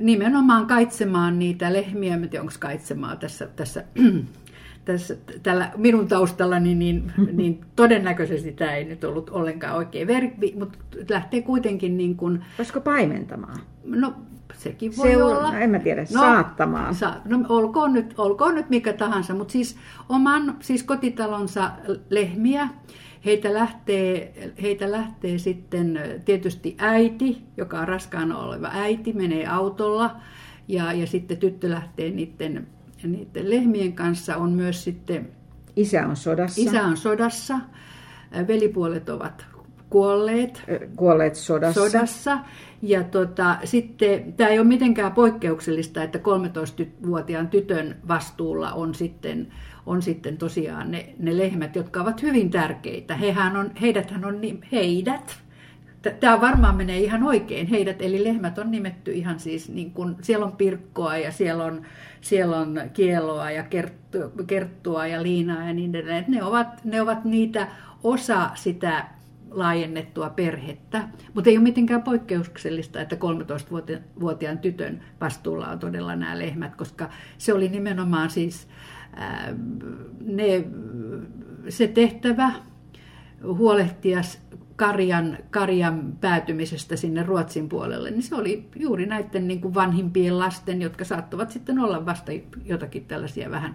nimenomaan 0.00 0.66
kaitsemaan 0.66 1.38
niitä 1.38 1.72
lehmiä, 1.72 2.14
en 2.14 2.28
tiedä 2.28 2.42
onko 2.42 2.54
kaitsemaan 2.58 3.18
tässä, 3.18 3.48
tässä, 3.56 3.84
tässä 4.84 5.16
tällä 5.42 5.70
minun 5.76 6.08
taustallani, 6.08 6.74
niin, 6.74 7.12
niin 7.32 7.60
todennäköisesti 7.76 8.52
tämä 8.52 8.74
ei 8.74 8.84
nyt 8.84 9.04
ollut 9.04 9.30
ollenkaan 9.30 9.76
oikein 9.76 10.06
verbi, 10.06 10.54
mutta 10.58 10.78
lähtee 11.08 11.42
kuitenkin 11.42 11.96
niin 11.96 12.16
kuin... 12.16 12.44
Voisiko 12.58 12.80
paimentamaan? 12.80 13.58
No 13.84 14.14
sekin 14.54 14.96
voi 14.96 15.10
Se 15.10 15.22
olla. 15.22 15.52
No, 15.52 15.58
en 15.58 15.70
mä 15.70 15.78
tiedä, 15.78 16.00
no, 16.00 16.20
saattamaan. 16.20 16.94
Sa, 16.94 17.14
no 17.24 17.38
olkoon 17.48 17.92
nyt, 17.92 18.14
olkoon 18.18 18.54
nyt 18.54 18.70
mikä 18.70 18.92
tahansa, 18.92 19.34
mutta 19.34 19.52
siis 19.52 19.76
oman 20.08 20.56
siis 20.60 20.82
kotitalonsa 20.82 21.70
lehmiä, 22.10 22.68
Heitä 23.24 23.54
lähtee, 23.54 24.32
heitä 24.62 24.90
lähtee 24.90 25.38
sitten 25.38 26.00
tietysti 26.24 26.76
äiti, 26.78 27.42
joka 27.56 27.80
on 27.80 27.88
raskaana 27.88 28.38
oleva 28.38 28.70
äiti, 28.72 29.12
menee 29.12 29.46
autolla 29.46 30.16
ja, 30.68 30.92
ja 30.92 31.06
sitten 31.06 31.36
tyttö 31.36 31.70
lähtee 31.70 32.10
niiden, 32.10 32.66
niiden 33.02 33.50
lehmien 33.50 33.92
kanssa. 33.92 34.36
On 34.36 34.52
myös 34.52 34.84
sitten... 34.84 35.28
Isä 35.76 36.06
on 36.06 36.16
sodassa. 36.16 36.60
Isä 36.60 36.82
on 36.82 36.96
sodassa. 36.96 37.60
Velipuolet 38.48 39.08
ovat 39.08 39.46
kuolleet. 39.90 40.62
Kuolleet 40.96 41.34
sodassa. 41.34 41.88
sodassa. 41.88 42.38
Ja 42.82 43.04
tota, 43.04 43.56
sitten 43.64 44.32
tämä 44.32 44.50
ei 44.50 44.58
ole 44.58 44.66
mitenkään 44.66 45.12
poikkeuksellista, 45.12 46.02
että 46.02 46.18
13-vuotiaan 46.18 47.48
tytön 47.48 47.96
vastuulla 48.08 48.72
on 48.72 48.94
sitten 48.94 49.52
on 49.86 50.02
sitten 50.02 50.36
tosiaan 50.36 50.90
ne, 50.90 51.14
ne 51.18 51.38
lehmät, 51.38 51.76
jotka 51.76 52.00
ovat 52.00 52.22
hyvin 52.22 52.50
tärkeitä. 52.50 53.16
Hehän 53.16 53.56
on, 53.56 53.70
heidäthän 53.80 54.24
on, 54.24 54.40
heidät, 54.72 55.38
tämä 56.20 56.40
varmaan 56.40 56.76
menee 56.76 56.98
ihan 56.98 57.22
oikein, 57.22 57.66
heidät, 57.66 58.02
eli 58.02 58.24
lehmät 58.24 58.58
on 58.58 58.70
nimetty 58.70 59.12
ihan 59.12 59.40
siis, 59.40 59.68
niin 59.68 59.90
kuin, 59.90 60.16
siellä 60.22 60.46
on 60.46 60.56
pirkkoa 60.56 61.16
ja 61.16 61.32
siellä 61.32 61.64
on, 61.64 61.82
siellä 62.20 62.56
on 62.56 62.80
kieloa 62.92 63.50
ja 63.50 63.62
kerttua, 63.62 64.30
kerttua 64.46 65.06
ja 65.06 65.22
liinaa 65.22 65.64
ja 65.64 65.74
niin 65.74 65.94
edelleen. 65.94 66.24
Ne 66.28 66.44
ovat, 66.44 66.84
ne 66.84 67.00
ovat 67.00 67.24
niitä 67.24 67.68
osa 68.02 68.50
sitä 68.54 69.04
laajennettua 69.54 70.30
perhettä, 70.30 71.08
mutta 71.34 71.50
ei 71.50 71.56
ole 71.56 71.62
mitenkään 71.62 72.02
poikkeuksellista, 72.02 73.00
että 73.00 73.16
13-vuotiaan 73.16 74.58
tytön 74.58 75.00
vastuulla 75.20 75.68
on 75.68 75.78
todella 75.78 76.16
nämä 76.16 76.38
lehmät, 76.38 76.76
koska 76.76 77.10
se 77.38 77.52
oli 77.52 77.68
nimenomaan 77.68 78.30
siis 78.30 78.68
ne, 80.20 80.64
se 81.68 81.88
tehtävä 81.88 82.52
huolehtia 83.44 84.20
karjan, 84.76 85.38
karjan 85.50 86.12
päätymisestä 86.20 86.96
sinne 86.96 87.22
Ruotsin 87.22 87.68
puolelle, 87.68 88.10
niin 88.10 88.22
se 88.22 88.34
oli 88.34 88.68
juuri 88.76 89.06
näiden 89.06 89.48
niin 89.48 89.60
kuin 89.60 89.74
vanhimpien 89.74 90.38
lasten, 90.38 90.82
jotka 90.82 91.04
saattavat 91.04 91.50
sitten 91.50 91.78
olla 91.78 92.06
vasta 92.06 92.32
jotakin 92.64 93.04
tällaisia 93.04 93.50
vähän 93.50 93.74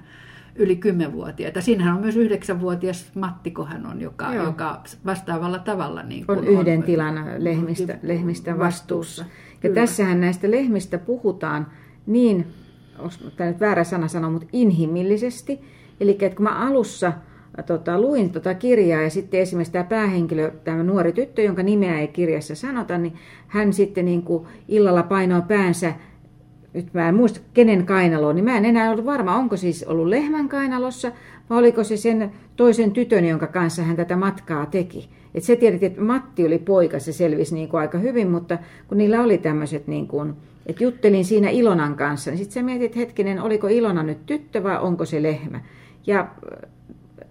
yli 0.55 0.75
kymmenvuotiaita. 0.75 1.61
Siinähän 1.61 1.95
on 1.95 2.01
myös 2.01 2.15
yhdeksänvuotias 2.15 3.11
Mattikohan 3.15 3.85
on, 3.85 4.01
joka, 4.01 4.33
joka 4.33 4.83
vastaavalla 5.05 5.59
tavalla 5.59 6.03
niin 6.03 6.25
kuin 6.25 6.39
on 6.39 6.47
yhden 6.47 6.79
on, 6.79 6.83
tilan 6.83 7.25
lehmistä, 7.37 7.97
lehmistä 8.03 8.59
vastuussa. 8.59 9.23
Ja 9.23 9.29
Kyllä. 9.61 9.75
tässähän 9.75 10.21
näistä 10.21 10.51
lehmistä 10.51 10.97
puhutaan 10.97 11.67
niin 12.05 12.47
tämä 13.37 13.49
nyt 13.49 13.59
väärä 13.59 13.83
sana 13.83 14.07
sanoa, 14.07 14.29
mutta 14.29 14.47
inhimillisesti. 14.53 15.61
Eli 15.99 16.11
että 16.11 16.35
kun 16.35 16.43
mä 16.43 16.67
alussa 16.67 17.13
tota, 17.65 18.01
luin 18.01 18.29
tota 18.29 18.53
kirjaa 18.53 19.01
ja 19.01 19.09
sitten 19.09 19.39
esimerkiksi 19.39 19.73
tämä 19.73 19.83
päähenkilö, 19.83 20.51
tämä 20.63 20.83
nuori 20.83 21.11
tyttö, 21.11 21.41
jonka 21.41 21.63
nimeä 21.63 21.99
ei 21.99 22.07
kirjassa 22.07 22.55
sanota, 22.55 22.97
niin 22.97 23.13
hän 23.47 23.73
sitten 23.73 24.05
niin 24.05 24.21
kuin 24.23 24.47
illalla 24.67 25.03
painoi 25.03 25.41
päänsä 25.47 25.93
nyt 26.73 26.93
mä 26.93 27.09
en 27.09 27.15
muista 27.15 27.39
kenen 27.53 27.85
kainaloon, 27.85 28.35
niin 28.35 28.45
mä 28.45 28.57
en 28.57 28.65
enää 28.65 28.91
ollut 28.91 29.05
varma, 29.05 29.35
onko 29.35 29.57
siis 29.57 29.83
ollut 29.83 30.07
lehmän 30.07 30.49
kainalossa 30.49 31.11
vai 31.49 31.57
oliko 31.57 31.83
se 31.83 31.97
sen 31.97 32.31
toisen 32.55 32.91
tytön, 32.91 33.25
jonka 33.25 33.47
kanssa 33.47 33.83
hän 33.83 33.95
tätä 33.95 34.15
matkaa 34.15 34.65
teki. 34.65 35.09
Et 35.35 35.43
se 35.43 35.55
tiedettiin, 35.55 35.91
että 35.91 36.01
Matti 36.01 36.45
oli 36.45 36.59
poika, 36.59 36.99
se 36.99 37.13
selvisi 37.13 37.55
niin 37.55 37.69
kuin 37.69 37.81
aika 37.81 37.97
hyvin, 37.97 38.31
mutta 38.31 38.57
kun 38.87 38.97
niillä 38.97 39.21
oli 39.21 39.37
tämmöiset 39.37 39.87
niin 39.87 40.07
kuin, 40.07 40.33
et 40.65 40.81
juttelin 40.81 41.25
siinä 41.25 41.49
Ilonan 41.49 41.95
kanssa, 41.95 42.31
niin 42.31 42.37
sitten 42.37 42.53
sä 42.53 42.63
mietit, 42.63 42.95
hetkinen, 42.95 43.41
oliko 43.41 43.67
Ilona 43.67 44.03
nyt 44.03 44.25
tyttö 44.25 44.63
vai 44.63 44.79
onko 44.79 45.05
se 45.05 45.23
lehmä. 45.23 45.61
Ja 46.07 46.27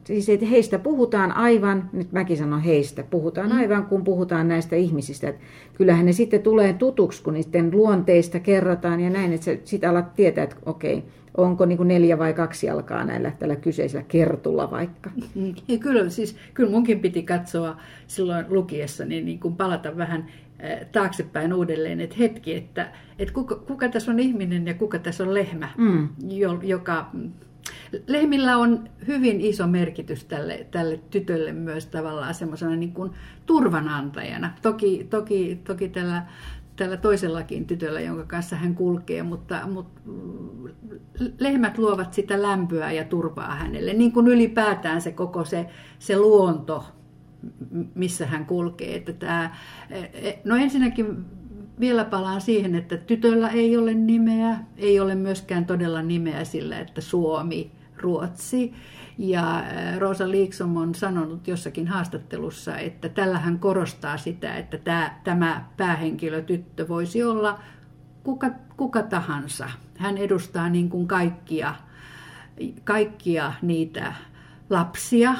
Siis 0.08 0.28
että 0.28 0.46
heistä 0.46 0.78
puhutaan 0.78 1.32
aivan, 1.32 1.90
nyt 1.92 2.12
mäkin 2.12 2.36
sanon 2.36 2.60
heistä, 2.60 3.02
puhutaan 3.02 3.50
mm. 3.50 3.56
aivan 3.56 3.86
kun 3.86 4.04
puhutaan 4.04 4.48
näistä 4.48 4.76
ihmisistä. 4.76 5.28
Että 5.28 5.40
kyllähän 5.74 6.06
ne 6.06 6.12
sitten 6.12 6.42
tulee 6.42 6.72
tutuksi, 6.72 7.22
kun 7.22 7.34
niiden 7.34 7.70
luonteista 7.70 8.40
kerrotaan 8.40 9.00
ja 9.00 9.10
näin, 9.10 9.32
että 9.32 9.56
sitä 9.64 9.90
alat 9.90 10.14
tietää, 10.14 10.44
että 10.44 10.56
okei, 10.66 11.04
onko 11.36 11.66
niin 11.66 11.76
kuin 11.76 11.88
neljä 11.88 12.18
vai 12.18 12.34
kaksi 12.34 12.66
jalkaa 12.66 13.04
näillä 13.04 13.32
tällä 13.38 13.56
kyseisellä 13.56 14.04
kertulla 14.08 14.70
vaikka. 14.70 15.10
Ja 15.68 15.78
kyllä, 15.78 16.10
siis, 16.10 16.36
kyllä 16.54 16.70
munkin 16.70 17.00
piti 17.00 17.22
katsoa 17.22 17.76
silloin 18.06 18.46
lukiessa, 18.48 19.04
niin, 19.04 19.24
niin 19.24 19.40
kuin 19.40 19.56
palata 19.56 19.96
vähän 19.96 20.26
eh, 20.60 20.86
taaksepäin 20.92 21.52
uudelleen, 21.52 22.00
että 22.00 22.16
hetki, 22.18 22.54
että, 22.54 22.92
että 23.18 23.34
kuka, 23.34 23.56
kuka 23.56 23.88
tässä 23.88 24.10
on 24.10 24.20
ihminen 24.20 24.66
ja 24.66 24.74
kuka 24.74 24.98
tässä 24.98 25.24
on 25.24 25.34
lehmä, 25.34 25.68
mm. 25.76 26.08
joka 26.62 27.10
Lehmillä 28.06 28.56
on 28.56 28.88
hyvin 29.06 29.40
iso 29.40 29.66
merkitys 29.66 30.24
tälle, 30.24 30.66
tälle 30.70 31.00
tytölle 31.10 31.52
myös 31.52 31.86
tavallaan 31.86 32.34
semmoisena 32.34 32.76
niin 32.76 32.92
kuin 32.92 33.12
turvanantajana. 33.46 34.54
Toki, 34.62 35.06
toki, 35.10 35.60
toki 35.64 35.88
tällä, 35.88 36.26
tällä 36.76 36.96
toisellakin 36.96 37.66
tytöllä, 37.66 38.00
jonka 38.00 38.24
kanssa 38.24 38.56
hän 38.56 38.74
kulkee, 38.74 39.22
mutta, 39.22 39.66
mutta 39.66 40.00
lehmät 41.38 41.78
luovat 41.78 42.14
sitä 42.14 42.42
lämpöä 42.42 42.92
ja 42.92 43.04
turvaa 43.04 43.54
hänelle, 43.54 43.92
niin 43.92 44.12
kuin 44.12 44.28
ylipäätään 44.28 45.00
se 45.00 45.12
koko 45.12 45.44
se, 45.44 45.66
se 45.98 46.18
luonto, 46.18 46.84
missä 47.94 48.26
hän 48.26 48.46
kulkee. 48.46 48.96
Että 48.96 49.12
tämä, 49.12 49.56
no 50.44 50.56
ensinnäkin 50.56 51.24
vielä 51.80 52.04
palaan 52.04 52.40
siihen, 52.40 52.74
että 52.74 52.96
tytöllä 52.96 53.48
ei 53.48 53.76
ole 53.76 53.94
nimeä, 53.94 54.58
ei 54.76 55.00
ole 55.00 55.14
myöskään 55.14 55.66
todella 55.66 56.02
nimeä 56.02 56.44
sillä, 56.44 56.78
että 56.78 57.00
Suomi, 57.00 57.70
Ruotsi. 57.96 58.74
Ja 59.18 59.56
äh, 59.56 59.98
Rosa 59.98 60.30
Liiksom 60.30 60.76
on 60.76 60.94
sanonut 60.94 61.48
jossakin 61.48 61.88
haastattelussa, 61.88 62.78
että 62.78 63.08
tällä 63.08 63.38
hän 63.38 63.58
korostaa 63.58 64.16
sitä, 64.16 64.56
että 64.56 64.78
tämä, 64.78 65.20
tämä 65.24 65.64
päähenkilö 65.76 66.42
tyttö 66.42 66.88
voisi 66.88 67.22
olla 67.22 67.58
kuka, 68.24 68.50
kuka 68.76 69.02
tahansa. 69.02 69.70
Hän 69.96 70.18
edustaa 70.18 70.68
niin 70.68 70.88
kuin 70.88 71.08
kaikkia, 71.08 71.74
kaikkia 72.84 73.52
niitä 73.62 74.12
lapsia, 74.70 75.34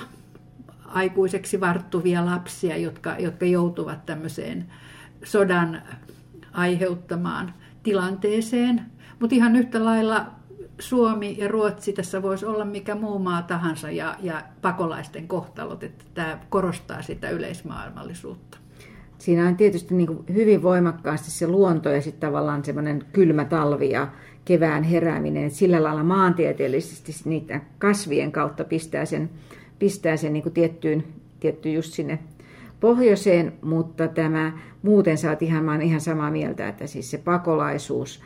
aikuiseksi 0.87 1.61
varttuvia 1.61 2.27
lapsia, 2.27 2.77
jotka, 2.77 3.17
jotka 3.19 3.47
joutuvat 3.47 4.07
tämmöiseen 4.07 4.67
sodan 5.25 5.83
aiheuttamaan 6.59 7.55
tilanteeseen. 7.83 8.83
Mutta 9.21 9.37
ihan 9.37 9.57
yhtä 9.57 9.85
lailla 9.85 10.27
Suomi 10.79 11.37
ja 11.39 11.49
Ruotsi 11.49 11.93
tässä 11.93 12.23
voisi 12.23 12.47
olla 12.47 12.65
mikä 12.65 12.95
muu 12.95 13.19
maa 13.19 13.43
tahansa 13.43 13.91
ja, 13.91 14.17
ja 14.23 14.43
pakolaisten 14.63 15.29
kohtalot, 15.29 15.83
että 15.83 16.05
tämä 16.15 16.39
korostaa 16.49 17.03
sitä 17.03 17.31
yleismaailmallisuutta. 17.31 18.59
Siinä 19.19 19.49
on 19.49 19.57
tietysti 19.57 19.95
niin 19.95 20.07
kuin 20.07 20.25
hyvin 20.35 20.63
voimakkaasti 20.63 21.31
se 21.31 21.47
luonto 21.47 21.89
ja 21.91 22.03
sitten 22.03 22.29
tavallaan 22.29 22.65
semmoinen 22.65 23.05
kylmä 23.13 23.45
talvi 23.45 23.91
ja 23.91 24.09
kevään 24.45 24.83
herääminen, 24.83 25.51
sillä 25.51 25.83
lailla 25.83 26.03
maantieteellisesti 26.03 27.13
niitä 27.25 27.61
kasvien 27.79 28.33
kautta 28.33 28.65
pistää 28.65 29.05
sen, 29.05 29.31
pistää 29.79 30.17
sen 30.17 30.33
niin 30.33 30.43
kuin 30.43 30.53
tiettyyn, 30.53 31.05
tiettyyn 31.41 31.75
just 31.75 31.93
sinne 31.93 32.19
pohjoiseen, 32.81 33.53
mutta 33.63 34.09
tämä 34.09 34.53
muuten 34.83 35.19
saat 35.19 35.43
ihan, 35.43 35.65
mä 35.65 35.77
ihan 35.77 36.01
samaa 36.01 36.31
mieltä, 36.31 36.69
että 36.69 36.87
siis 36.87 37.11
se 37.11 37.19
pakolaisuus 37.19 38.23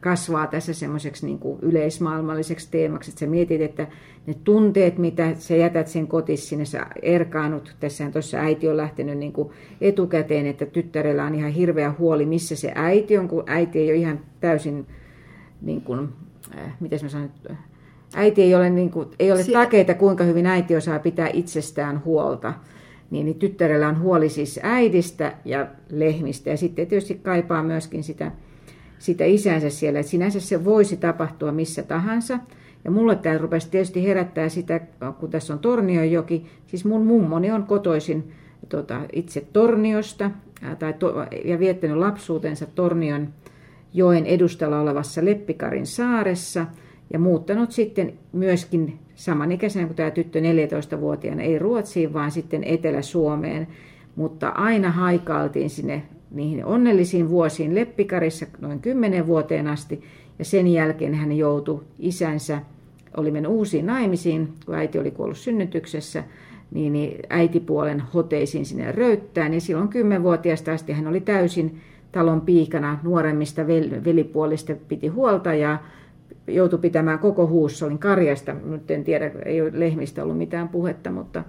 kasvaa 0.00 0.46
tässä 0.46 0.72
semmoiseksi 0.72 1.26
niin 1.26 1.38
kuin 1.38 1.58
yleismaailmalliseksi 1.62 2.68
teemaksi, 2.70 3.10
että 3.10 3.20
sä 3.20 3.26
mietit, 3.26 3.60
että 3.60 3.86
ne 4.26 4.34
tunteet, 4.44 4.98
mitä 4.98 5.34
sä 5.34 5.56
jätät 5.56 5.88
sen 5.88 6.06
kotis 6.06 6.48
sinne, 6.48 6.64
sä 6.64 6.86
erkaanut, 7.02 7.76
tässähän 7.80 8.12
tuossa 8.12 8.38
äiti 8.38 8.68
on 8.68 8.76
lähtenyt 8.76 9.18
niin 9.18 9.32
kuin 9.32 9.50
etukäteen, 9.80 10.46
että 10.46 10.66
tyttärellä 10.66 11.24
on 11.24 11.34
ihan 11.34 11.50
hirveä 11.50 11.94
huoli, 11.98 12.26
missä 12.26 12.56
se 12.56 12.72
äiti 12.74 13.18
on, 13.18 13.28
kun 13.28 13.44
äiti 13.46 13.78
ei 13.78 13.90
ole 13.90 13.96
ihan 13.96 14.20
täysin, 14.40 14.86
niin 15.60 15.80
kuin, 15.80 16.08
äh, 16.58 16.72
miten 16.80 16.98
mä 17.02 17.08
sanon, 17.08 17.30
äiti 18.14 18.42
ei 18.42 18.54
ole, 18.54 18.70
niin 18.70 18.90
kuin, 18.90 19.08
ei 19.18 19.32
ole 19.32 19.44
takeita, 19.44 19.94
kuinka 19.94 20.24
hyvin 20.24 20.46
äiti 20.46 20.76
osaa 20.76 20.98
pitää 20.98 21.28
itsestään 21.32 22.04
huolta 22.04 22.54
niin, 23.12 23.26
niin 23.26 23.38
tyttärellä 23.38 23.88
on 23.88 24.00
huoli 24.00 24.28
siis 24.28 24.60
äidistä 24.62 25.32
ja 25.44 25.66
lehmistä. 25.90 26.50
Ja 26.50 26.56
sitten 26.56 26.86
tietysti 26.86 27.14
kaipaa 27.14 27.62
myöskin 27.62 28.04
sitä, 28.04 28.32
sitä 28.98 29.24
isänsä 29.24 29.70
siellä. 29.70 29.98
Että 29.98 30.10
sinänsä 30.10 30.40
se 30.40 30.64
voisi 30.64 30.96
tapahtua 30.96 31.52
missä 31.52 31.82
tahansa. 31.82 32.38
Ja 32.84 32.90
mulle 32.90 33.16
tämä 33.16 33.38
rupesi 33.38 33.70
tietysti 33.70 34.06
herättää 34.06 34.48
sitä, 34.48 34.80
kun 35.20 35.30
tässä 35.30 35.52
on 35.52 35.58
Tornionjoki. 35.58 36.46
Siis 36.66 36.84
mun 36.84 37.06
mummoni 37.06 37.50
on 37.50 37.62
kotoisin 37.62 38.32
tota, 38.68 39.00
itse 39.12 39.46
Torniosta 39.52 40.30
tai 40.78 40.92
to, 40.92 41.26
ja 41.44 41.58
viettänyt 41.58 41.96
lapsuutensa 41.96 42.66
Tornion 42.66 43.28
joen 43.94 44.26
edustalla 44.26 44.80
olevassa 44.80 45.24
Leppikarin 45.24 45.86
saaressa 45.86 46.66
ja 47.12 47.18
muuttanut 47.18 47.72
sitten 47.72 48.12
myöskin 48.32 48.98
samanikäisenä 49.14 49.86
kuin 49.86 49.96
tämä 49.96 50.10
tyttö 50.10 50.40
14-vuotiaana, 50.40 51.42
ei 51.42 51.58
Ruotsiin, 51.58 52.12
vaan 52.12 52.30
sitten 52.30 52.64
Etelä-Suomeen. 52.64 53.68
Mutta 54.16 54.48
aina 54.48 54.90
haikailtiin 54.90 55.70
sinne 55.70 56.02
niihin 56.30 56.64
onnellisiin 56.64 57.28
vuosiin 57.28 57.74
Leppikarissa 57.74 58.46
noin 58.60 58.80
10 58.80 59.26
vuoteen 59.26 59.68
asti. 59.68 60.02
Ja 60.38 60.44
sen 60.44 60.66
jälkeen 60.66 61.14
hän 61.14 61.32
joutui 61.32 61.82
isänsä, 61.98 62.58
oli 63.16 63.30
mennyt 63.30 63.52
uusiin 63.52 63.86
naimisiin, 63.86 64.48
kun 64.66 64.74
äiti 64.74 64.98
oli 64.98 65.10
kuollut 65.10 65.36
synnytyksessä, 65.36 66.24
niin, 66.70 66.92
niin 66.92 67.18
äitipuolen 67.30 68.02
hoteisiin 68.14 68.66
sinne 68.66 68.92
röyttään. 68.92 69.54
Ja 69.54 69.60
silloin 69.60 69.88
10-vuotiaasta 69.88 70.72
asti 70.72 70.92
hän 70.92 71.06
oli 71.06 71.20
täysin 71.20 71.80
talon 72.12 72.40
piikana 72.40 72.98
nuoremmista 73.02 73.66
velipuolista 74.04 74.74
piti 74.88 75.08
huolta 75.08 75.54
ja 75.54 75.78
joutui 76.46 76.78
pitämään 76.78 77.18
koko 77.18 77.46
huussolin 77.46 77.98
karjasta. 77.98 78.54
Nyt 78.64 78.90
en 78.90 79.04
tiedä, 79.04 79.30
ei 79.44 79.62
ole 79.62 79.70
lehmistä 79.74 80.22
ollut 80.22 80.38
mitään 80.38 80.68
puhetta, 80.68 81.10
mutta 81.10 81.44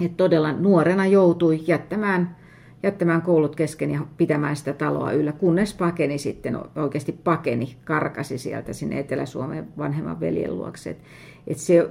että 0.00 0.16
todella 0.16 0.52
nuorena 0.52 1.06
joutui 1.06 1.60
jättämään, 1.66 2.36
jättämään 2.82 3.22
koulut 3.22 3.56
kesken 3.56 3.90
ja 3.90 4.00
pitämään 4.16 4.56
sitä 4.56 4.72
taloa 4.72 5.12
yllä, 5.12 5.32
kunnes 5.32 5.74
pakeni 5.74 6.18
sitten, 6.18 6.58
oikeasti 6.76 7.12
pakeni, 7.12 7.76
karkasi 7.84 8.38
sieltä 8.38 8.72
sinne 8.72 8.98
Etelä-Suomeen 8.98 9.68
vanhemman 9.78 10.20
veljen 10.20 10.56
luokse. 10.56 10.90
Et, 10.90 10.98
et 11.46 11.58
se 11.58 11.90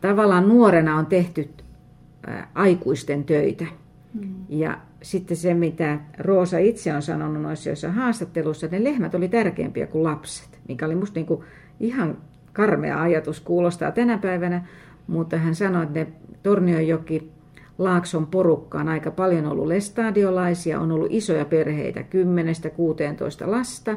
tavallaan 0.00 0.48
nuorena 0.48 0.96
on 0.96 1.06
tehty 1.06 1.48
ää, 2.26 2.50
aikuisten 2.54 3.24
töitä. 3.24 3.64
Mm. 4.14 4.34
Ja 4.48 4.78
sitten 5.02 5.36
se, 5.36 5.54
mitä 5.54 6.00
Roosa 6.18 6.58
itse 6.58 6.94
on 6.94 7.02
sanonut 7.02 7.42
noissa 7.42 7.68
joissa 7.68 7.92
haastatteluissa, 7.92 8.66
että 8.66 8.78
ne 8.78 8.84
lehmät 8.84 9.14
oli 9.14 9.28
tärkeämpiä 9.28 9.86
kuin 9.86 10.04
lapset, 10.04 10.57
mikä 10.68 10.86
oli 10.86 10.94
musta 10.94 11.18
niinku 11.18 11.44
ihan 11.80 12.18
karmea 12.52 13.02
ajatus, 13.02 13.40
kuulostaa 13.40 13.92
tänä 13.92 14.18
päivänä, 14.18 14.66
mutta 15.06 15.36
hän 15.36 15.54
sanoi, 15.54 15.82
että 15.82 15.98
ne 15.98 16.06
Tornionjoki 16.42 17.32
Laakson 17.78 18.26
porukka 18.26 18.80
on 18.80 18.88
aika 18.88 19.10
paljon 19.10 19.46
ollut 19.46 19.66
lestadiolaisia, 19.66 20.80
on 20.80 20.92
ollut 20.92 21.08
isoja 21.10 21.44
perheitä, 21.44 22.00
10-16 22.00 22.04
lasta, 23.50 23.96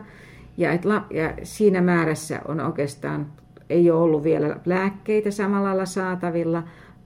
ja, 0.58 0.72
et 0.72 0.86
la, 0.86 1.06
ja 1.10 1.34
siinä 1.44 1.82
määrässä 1.82 2.42
on 2.48 2.60
oikeastaan, 2.60 3.28
ei 3.70 3.92
ole 3.92 4.02
ollut 4.02 4.24
vielä 4.24 4.56
lääkkeitä 4.66 5.32
samalla 5.32 5.68
lailla 5.68 5.86
saatavilla, 5.86 6.64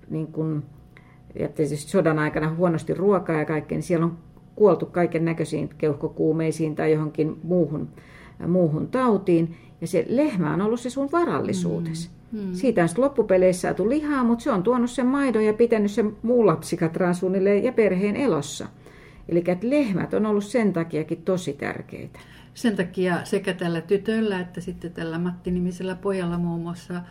niin 0.10 0.28
kuin 0.28 0.63
ja 1.39 1.49
tietysti 1.49 1.91
sodan 1.91 2.19
aikana 2.19 2.56
huonosti 2.56 2.93
ruokaa 2.93 3.36
ja 3.36 3.45
kaikkea, 3.45 3.75
niin 3.75 3.84
siellä 3.84 4.06
on 4.06 4.17
kuoltu 4.56 4.86
kaiken 4.86 5.25
näköisiin 5.25 5.69
keuhkokuumeisiin 5.78 6.75
tai 6.75 6.91
johonkin 6.91 7.39
muuhun, 7.43 7.89
muuhun 8.48 8.88
tautiin. 8.88 9.56
Ja 9.82 9.88
se 9.88 10.06
lehmä 10.10 10.54
on 10.54 10.62
ollut 10.62 10.80
se 10.80 10.89
sun 10.89 11.10
varallisuutesi. 11.12 12.10
Mm. 12.10 12.15
Mm. 12.39 12.54
Siitä 12.54 12.84
on 12.84 12.89
loppupeleissä 12.98 13.62
saatu 13.62 13.89
lihaa, 13.89 14.24
mutta 14.24 14.43
se 14.43 14.52
on 14.52 14.63
tuonut 14.63 14.89
sen 14.89 15.08
maidon 15.08 15.45
ja 15.45 15.54
pitänyt 15.54 15.91
sen 15.91 16.17
muu 16.24 16.45
lapsikatran 16.45 17.15
suunnilleen 17.15 17.63
ja 17.63 17.71
perheen 17.71 18.15
elossa. 18.15 18.67
Eli 19.30 19.43
lehmät 19.62 20.13
on 20.13 20.26
ollut 20.26 20.43
sen 20.43 20.74
takiakin 20.74 21.21
tosi 21.21 21.54
tärkeitä. 21.54 22.19
Sen 22.54 22.76
takia 22.76 23.26
sekä 23.26 23.54
tällä 23.54 23.82
tytöllä 23.82 24.39
että 24.39 24.62
sitten 24.62 24.93
tällä 24.93 25.19
Matti-nimisellä 25.19 25.95
pojalla 25.95 26.38
muun 26.38 26.62
muassa 26.62 27.02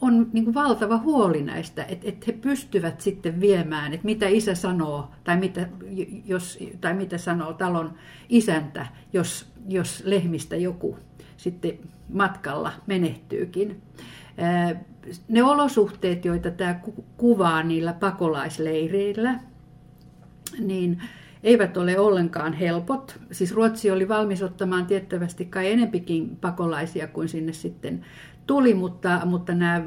on 0.00 0.30
niin 0.32 0.44
kuin 0.44 0.54
valtava 0.54 0.98
huoli 0.98 1.42
näistä, 1.42 1.84
että, 1.84 2.08
että 2.08 2.24
he 2.26 2.32
pystyvät 2.32 3.00
sitten 3.00 3.40
viemään, 3.40 3.92
että 3.92 4.04
mitä 4.04 4.28
isä 4.28 4.54
sanoo 4.54 5.10
tai 5.24 5.36
mitä, 5.36 5.68
jos, 6.26 6.58
tai 6.80 6.94
mitä 6.94 7.18
sanoo 7.18 7.52
talon 7.52 7.94
isäntä, 8.28 8.86
jos, 9.12 9.53
jos 9.68 10.02
lehmistä 10.06 10.56
joku 10.56 10.98
sitten 11.36 11.78
matkalla 12.08 12.72
menehtyykin. 12.86 13.82
Ne 15.28 15.42
olosuhteet, 15.42 16.24
joita 16.24 16.50
tämä 16.50 16.80
kuvaa 17.16 17.62
niillä 17.62 17.92
pakolaisleireillä, 17.92 19.40
niin 20.58 21.02
eivät 21.42 21.76
ole 21.76 21.98
ollenkaan 21.98 22.52
helpot. 22.52 23.20
Siis 23.30 23.52
Ruotsi 23.52 23.90
oli 23.90 24.08
valmis 24.08 24.42
ottamaan 24.42 24.86
tiettävästi 24.86 25.44
kai 25.44 25.72
enempikin 25.72 26.36
pakolaisia 26.36 27.06
kuin 27.06 27.28
sinne 27.28 27.52
sitten 27.52 28.04
tuli, 28.46 28.74
mutta, 28.74 29.20
mutta 29.24 29.54
nämä 29.54 29.82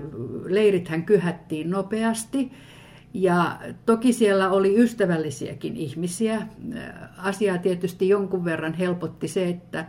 leirithän 0.45 1.05
kyhättiin 1.05 1.69
nopeasti. 1.69 2.51
Ja 3.19 3.59
toki 3.85 4.13
siellä 4.13 4.49
oli 4.49 4.79
ystävällisiäkin 4.79 5.77
ihmisiä. 5.77 6.47
Asiaa 7.17 7.57
tietysti 7.57 8.09
jonkun 8.09 8.45
verran 8.45 8.73
helpotti 8.73 9.27
se, 9.27 9.47
että, 9.47 9.85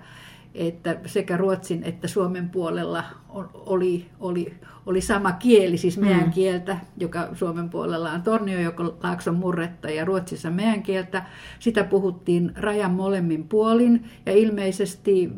että 0.55 1.01
sekä 1.07 1.37
Ruotsin 1.37 1.85
että 1.85 2.09
Suomen 2.09 2.49
puolella 2.49 3.05
oli, 3.55 4.07
oli, 4.21 4.55
oli 4.87 5.01
sama 5.01 5.33
kieli, 5.33 5.79
siis 5.79 5.99
meidän 5.99 6.25
mm. 6.25 6.31
kieltä, 6.31 6.77
joka 6.97 7.29
Suomen 7.35 7.71
puolella 7.71 8.13
on 8.13 8.23
Tornio-Laakson 8.23 9.35
murretta 9.35 9.91
ja 9.91 10.05
Ruotsissa 10.05 10.51
meidän 10.51 10.83
kieltä. 10.83 11.27
Sitä 11.59 11.85
puhuttiin 11.85 12.53
rajan 12.57 12.93
molemmin 12.93 13.49
puolin 13.49 14.05
ja 14.27 14.33
ilmeisesti 14.33 15.33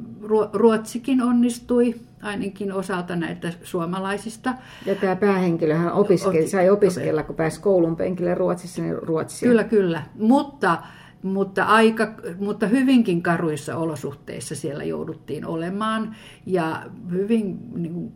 Ruotsikin 0.53 1.23
onnistui 1.23 1.95
ainakin 2.23 2.73
osalta 2.73 3.17
näitä 3.17 3.53
suomalaisista. 3.63 4.55
Ja 4.87 4.95
tämä 4.95 5.17
päähenkilöhän 5.17 5.93
opiskeli, 5.93 6.49
sai 6.49 6.71
opiskella, 6.71 7.23
kun 7.23 7.37
pääsi 7.37 7.61
koulun 7.61 7.97
penkille 7.97 8.35
Ruotsissa, 8.35 8.83
niin 8.83 8.99
Ruotsia. 9.03 9.49
Kyllä, 9.49 9.65
kyllä. 9.65 10.03
Mutta 10.15 10.79
mutta, 11.23 11.65
aika, 11.65 12.15
mutta 12.39 12.67
hyvinkin 12.67 13.23
karuissa 13.23 13.77
olosuhteissa 13.77 14.55
siellä 14.55 14.85
jouduttiin 14.85 15.47
olemaan. 15.47 16.17
Ja 16.47 16.83
hyvin 17.11 17.59
niin 17.75 17.93
kuin, 17.95 18.13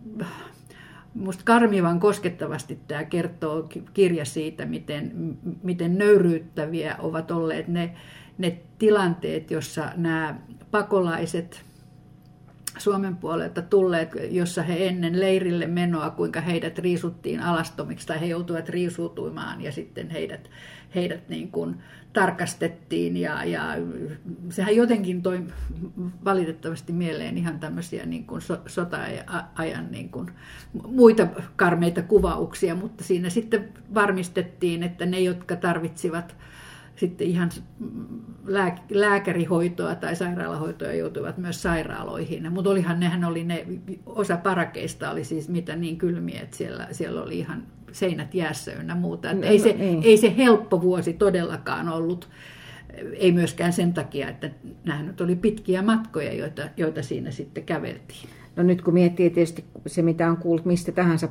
musta 1.14 1.44
karmivan 1.44 2.00
koskettavasti 2.00 2.78
tämä 2.88 3.04
kertoo 3.04 3.68
kirja 3.94 4.24
siitä, 4.24 4.66
miten, 4.66 5.12
miten 5.62 5.98
nöyryyttäviä 5.98 6.96
ovat 6.98 7.30
olleet 7.30 7.68
ne, 7.68 7.94
ne 8.38 8.58
tilanteet, 8.78 9.50
jossa 9.50 9.90
nämä 9.96 10.38
pakolaiset 10.70 11.62
Suomen 12.78 13.16
puolelta 13.16 13.62
tulleet, 13.62 14.10
jossa 14.30 14.62
he 14.62 14.86
ennen 14.86 15.20
leirille 15.20 15.66
menoa, 15.66 16.10
kuinka 16.10 16.40
heidät 16.40 16.78
riisuttiin 16.78 17.40
alastomiksi 17.40 18.06
tai 18.06 18.20
he 18.20 18.26
joutuivat 18.26 18.68
riisuutumaan 18.68 19.60
ja 19.60 19.72
sitten 19.72 20.10
heidät, 20.10 20.50
heidät 20.94 21.28
niin 21.28 21.50
kuin 21.50 21.76
tarkastettiin. 22.12 23.16
Ja, 23.16 23.44
ja 23.44 23.62
sehän 24.50 24.76
jotenkin 24.76 25.22
toi 25.22 25.42
valitettavasti 26.24 26.92
mieleen 26.92 27.38
ihan 27.38 27.60
tämmöisiä 27.60 28.06
niin 28.06 28.26
kuin 28.26 28.40
so, 28.40 28.58
sota-ajan 28.66 29.90
niin 29.90 30.08
kuin 30.08 30.30
muita 30.88 31.26
karmeita 31.56 32.02
kuvauksia, 32.02 32.74
mutta 32.74 33.04
siinä 33.04 33.30
sitten 33.30 33.68
varmistettiin, 33.94 34.82
että 34.82 35.06
ne, 35.06 35.20
jotka 35.20 35.56
tarvitsivat 35.56 36.36
sitten 36.96 37.26
ihan 37.26 37.50
lääkärihoitoa 38.90 39.94
tai 39.94 40.16
sairaalahoitoa 40.16 40.92
joutuivat 40.92 41.38
myös 41.38 41.62
sairaaloihin. 41.62 42.52
Mutta 42.52 42.70
olihan 42.70 43.00
nehän 43.00 43.24
oli 43.24 43.44
ne, 43.44 43.66
osa 44.06 44.36
parakeista 44.36 45.10
oli 45.10 45.24
siis 45.24 45.48
mitä 45.48 45.76
niin 45.76 45.98
kylmiä, 45.98 46.40
että 46.40 46.56
siellä, 46.56 46.88
siellä 46.92 47.22
oli 47.22 47.38
ihan 47.38 47.62
seinät 47.92 48.34
jäässä 48.34 48.72
ynnä 48.72 48.94
muuta. 48.94 49.30
Että 49.30 49.46
no, 49.46 49.52
ei, 49.52 49.58
se, 49.58 49.72
niin. 49.72 50.02
ei 50.02 50.16
se 50.16 50.36
helppo 50.36 50.82
vuosi 50.82 51.12
todellakaan 51.12 51.88
ollut. 51.88 52.28
Ei 53.12 53.32
myöskään 53.32 53.72
sen 53.72 53.94
takia, 53.94 54.28
että 54.28 54.50
nämä 54.84 55.02
nyt 55.02 55.20
oli 55.20 55.36
pitkiä 55.36 55.82
matkoja, 55.82 56.32
joita, 56.32 56.62
joita 56.76 57.02
siinä 57.02 57.30
sitten 57.30 57.64
käveltiin. 57.64 58.28
No 58.56 58.62
nyt 58.62 58.82
kun 58.82 58.94
miettii 58.94 59.30
tietysti 59.30 59.64
se, 59.86 60.02
mitä 60.02 60.30
on 60.30 60.36
kuullut 60.36 60.64
mistä 60.64 60.92
tahansa 60.92 61.28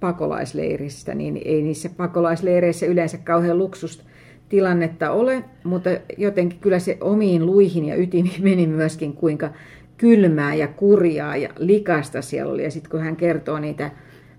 pakolaisleiristä, 0.00 1.14
niin 1.14 1.40
ei 1.44 1.62
niissä 1.62 1.88
pakolaisleireissä 1.96 2.86
yleensä 2.86 3.18
kauhean 3.18 3.58
luksusta 3.58 4.04
tilannetta 4.52 5.10
ole, 5.10 5.44
mutta 5.64 5.90
jotenkin 6.18 6.58
kyllä 6.58 6.78
se 6.78 6.98
omiin 7.00 7.46
luihin 7.46 7.84
ja 7.84 7.96
ytimiin 7.96 8.42
meni 8.42 8.66
myöskin, 8.66 9.12
kuinka 9.12 9.50
kylmää 9.96 10.54
ja 10.54 10.68
kurjaa 10.68 11.36
ja 11.36 11.48
likasta 11.58 12.22
siellä 12.22 12.52
oli. 12.52 12.64
Ja 12.64 12.70
sitten 12.70 12.90
kun 12.90 13.00
hän 13.00 13.16
kertoo 13.16 13.58
niitä, 13.58 13.90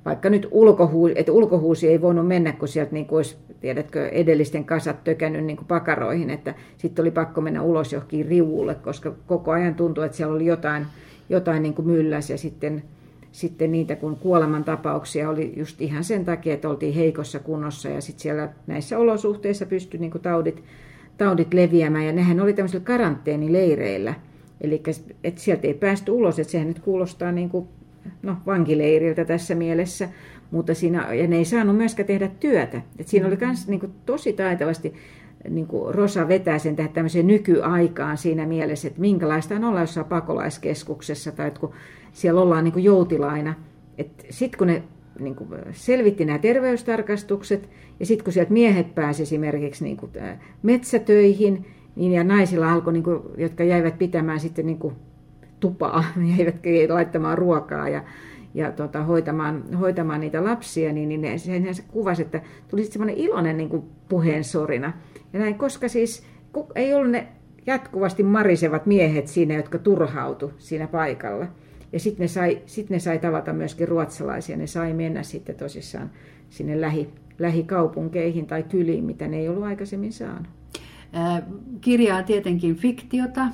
vaikka 0.05 0.29
nyt 0.29 0.47
ulkohuusi, 0.51 1.13
että 1.17 1.31
ulkohuusi 1.31 1.87
ei 1.87 2.01
voinut 2.01 2.27
mennä, 2.27 2.51
kun 2.51 2.67
sieltä 2.67 2.91
niin 2.91 3.05
kuin 3.05 3.17
olisi, 3.17 3.37
tiedätkö, 3.61 4.07
edellisten 4.07 4.65
kasat 4.65 5.03
tökännyt 5.03 5.45
niin 5.45 5.57
kuin 5.57 5.67
pakaroihin, 5.67 6.29
että 6.29 6.53
sitten 6.77 7.03
oli 7.03 7.11
pakko 7.11 7.41
mennä 7.41 7.61
ulos 7.61 7.93
johonkin 7.93 8.25
rivulle, 8.25 8.75
koska 8.75 9.13
koko 9.27 9.51
ajan 9.51 9.75
tuntui, 9.75 10.05
että 10.05 10.17
siellä 10.17 10.35
oli 10.35 10.45
jotain, 10.45 10.85
jotain 11.29 11.63
niin 11.63 11.73
kuin 11.73 11.87
mylläs 11.87 12.29
ja 12.29 12.37
sitten 12.37 12.83
sitten 13.33 13.71
niitä, 13.71 13.95
kun 13.95 14.15
kuolemantapauksia 14.15 15.29
oli 15.29 15.53
just 15.57 15.81
ihan 15.81 16.03
sen 16.03 16.25
takia, 16.25 16.53
että 16.53 16.69
oltiin 16.69 16.93
heikossa 16.93 17.39
kunnossa 17.39 17.89
ja 17.89 18.01
sitten 18.01 18.21
siellä 18.21 18.49
näissä 18.67 18.97
olosuhteissa 18.97 19.65
pystyi 19.65 19.99
niin 19.99 20.11
taudit, 20.21 20.63
taudit 21.17 21.53
leviämään 21.53 22.05
ja 22.05 22.11
nehän 22.11 22.39
oli 22.39 22.53
tämmöisillä 22.53 22.83
karanteenileireillä. 22.83 24.13
Eli 24.61 24.83
että 25.23 25.41
sieltä 25.41 25.67
ei 25.67 25.73
päästy 25.73 26.11
ulos, 26.11 26.39
että 26.39 26.51
sehän 26.51 26.67
nyt 26.67 26.79
kuulostaa 26.79 27.31
niin 27.31 27.49
kuin, 27.49 27.67
no, 28.21 28.37
vankileiriltä 28.45 29.25
tässä 29.25 29.55
mielessä, 29.55 30.09
mutta 30.51 30.73
siinä, 30.73 31.13
ja 31.13 31.27
ne 31.27 31.35
ei 31.35 31.45
saanut 31.45 31.77
myöskään 31.77 32.07
tehdä 32.07 32.27
työtä. 32.39 32.81
Et 32.99 33.07
siinä 33.07 33.27
oli 33.27 33.37
myös 33.41 33.67
niin 33.67 33.93
tosi 34.05 34.33
taitavasti 34.33 34.93
niin 35.49 35.67
kuin 35.67 35.95
Rosa 35.95 36.27
vetää 36.27 36.59
sen 36.59 36.75
tähän 36.75 36.93
tämmöiseen 36.93 37.27
nykyaikaan 37.27 38.17
siinä 38.17 38.45
mielessä, 38.45 38.87
että 38.87 39.01
minkälaista 39.01 39.55
on 39.55 39.63
olla 39.63 39.81
jossain 39.81 40.05
pakolaiskeskuksessa 40.05 41.31
tai 41.31 41.47
että 41.47 41.59
kun 41.59 41.73
siellä 42.11 42.41
ollaan 42.41 42.63
niin 42.63 42.73
kuin 42.73 42.83
joutilaina. 42.83 43.53
Sitten 44.29 44.57
kun 44.57 44.67
ne 44.67 44.83
niin 45.19 45.35
kuin 45.35 45.49
selvitti 45.71 46.25
nämä 46.25 46.39
terveystarkastukset 46.39 47.69
ja 47.99 48.05
sitten 48.05 48.23
kun 48.23 48.33
sieltä 48.33 48.53
miehet 48.53 48.95
pääsivät 48.95 49.27
esimerkiksi 49.27 49.83
niin 49.83 49.97
kuin 49.97 50.11
metsätöihin, 50.63 51.65
niin 51.95 52.11
ja 52.11 52.23
naisilla 52.23 52.71
alkoi, 52.73 52.93
niin 52.93 53.03
kuin, 53.03 53.19
jotka 53.37 53.63
jäivät 53.63 53.97
pitämään 53.97 54.39
sitten 54.39 54.65
niin 54.65 54.79
kuin 54.79 54.95
tupaa, 55.59 56.03
jäivät 56.37 56.55
laittamaan 56.89 57.37
ruokaa 57.37 57.89
ja, 57.89 58.03
ja 58.53 58.71
tota, 58.71 59.03
hoitamaan, 59.03 59.73
hoitamaan 59.79 60.19
niitä 60.19 60.43
lapsia, 60.43 60.93
niin, 60.93 61.09
niin 61.09 61.39
sehän 61.39 61.75
se 61.75 61.83
kuvasi, 61.87 62.21
että 62.21 62.41
tuli 62.67 62.85
semmoinen 62.85 63.17
iloinen 63.17 63.57
niin 63.57 63.69
kuin 63.69 63.83
puheensorina. 64.09 64.93
Ja 65.33 65.39
näin, 65.39 65.55
koska 65.55 65.87
siis 65.87 66.23
ei 66.75 66.93
ollut 66.93 67.11
ne 67.11 67.27
jatkuvasti 67.65 68.23
marisevat 68.23 68.85
miehet 68.85 69.27
siinä, 69.27 69.53
jotka 69.53 69.77
turhautu 69.77 70.51
siinä 70.57 70.87
paikalla. 70.87 71.47
Ja 71.93 71.99
sitten 71.99 72.27
ne, 72.35 72.61
sit 72.65 72.89
ne 72.89 72.99
sai 72.99 73.19
tavata 73.19 73.53
myöskin 73.53 73.87
ruotsalaisia. 73.87 74.57
Ne 74.57 74.67
sai 74.67 74.93
mennä 74.93 75.23
sitten 75.23 75.55
tosissaan 75.55 76.11
sinne 76.49 76.81
lähi, 76.81 77.09
lähikaupunkeihin 77.39 78.45
tai 78.45 78.63
kyliin, 78.63 79.03
mitä 79.03 79.27
ne 79.27 79.37
ei 79.37 79.49
ollut 79.49 79.63
aikaisemmin 79.63 80.13
saanut. 80.13 80.47
Kirja 81.81 82.23
tietenkin 82.23 82.75
fiktiota, 82.75 83.47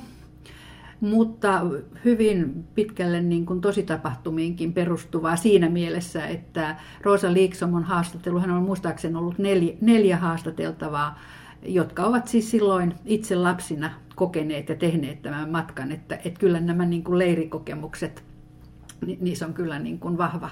mutta 1.00 1.60
hyvin 2.04 2.64
pitkälle 2.74 3.20
niin 3.20 3.46
kuin 3.46 3.60
tositapahtumiinkin 3.60 4.72
perustuvaa 4.72 5.36
siinä 5.36 5.68
mielessä, 5.68 6.26
että 6.26 6.76
Rosa 7.02 7.32
Liiksomon 7.32 7.84
haastattelu, 7.84 8.40
hän 8.40 8.50
on 8.50 8.62
muistaakseni 8.62 9.16
ollut 9.16 9.38
neljä, 9.38 9.74
neljä 9.80 10.16
haastateltavaa, 10.16 11.18
jotka 11.62 12.04
ovat 12.04 12.28
siis 12.28 12.50
silloin 12.50 12.94
itse 13.04 13.36
lapsina 13.36 13.90
kokeneet 14.14 14.68
ja 14.68 14.74
tehneet 14.74 15.22
tämän 15.22 15.50
matkan, 15.50 15.92
että, 15.92 16.18
että 16.24 16.40
kyllä 16.40 16.60
nämä 16.60 16.84
niin 16.84 17.04
kuin 17.04 17.18
leirikokemukset 17.18 18.24
niissä 19.20 19.46
on 19.46 19.54
kyllä 19.54 19.78
niin 19.78 19.98
kuin 19.98 20.18
vahva, 20.18 20.50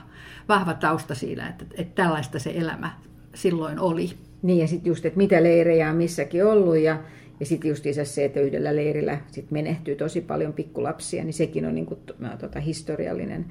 vahva 0.49 0.75
tausta 0.75 1.15
siinä, 1.15 1.49
että, 1.49 1.65
että 1.75 2.03
tällaista 2.03 2.39
se 2.39 2.53
elämä 2.57 2.91
silloin 3.35 3.79
oli. 3.79 4.11
Niin 4.43 4.59
ja 4.59 4.67
sitten 4.67 4.91
just, 4.91 5.07
että 5.07 5.17
mitä 5.17 5.43
leirejä 5.43 5.91
on 5.91 5.97
missäkin 5.97 6.47
ollut 6.47 6.77
ja, 6.77 7.01
ja 7.41 7.47
sitten 7.47 7.69
just 7.69 7.85
se, 8.05 8.25
että 8.25 8.41
yhdellä 8.41 8.77
leirillä 8.77 9.19
sit 9.31 9.51
menehtyy 9.51 9.97
tosi 9.97 10.21
paljon 10.21 10.53
pikkulapsia, 10.53 11.25
niin 11.25 11.35
sekin 11.35 11.67
on 11.67 11.75
niin 11.75 11.87
kuin, 11.87 12.01
tota, 12.39 12.61
historiallinen, 12.61 13.47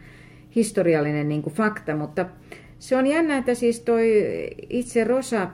historiallinen 0.56 1.30
niin 1.30 1.42
kuin 1.42 1.54
fakta, 1.54 1.96
mutta 1.96 2.26
se 2.80 2.98
on 2.98 3.08
jännä, 3.08 3.38
että 3.38 3.54
siis 3.54 3.80
toi 3.80 4.12
itse 4.70 5.04
Rosa 5.04 5.42
äh, 5.42 5.50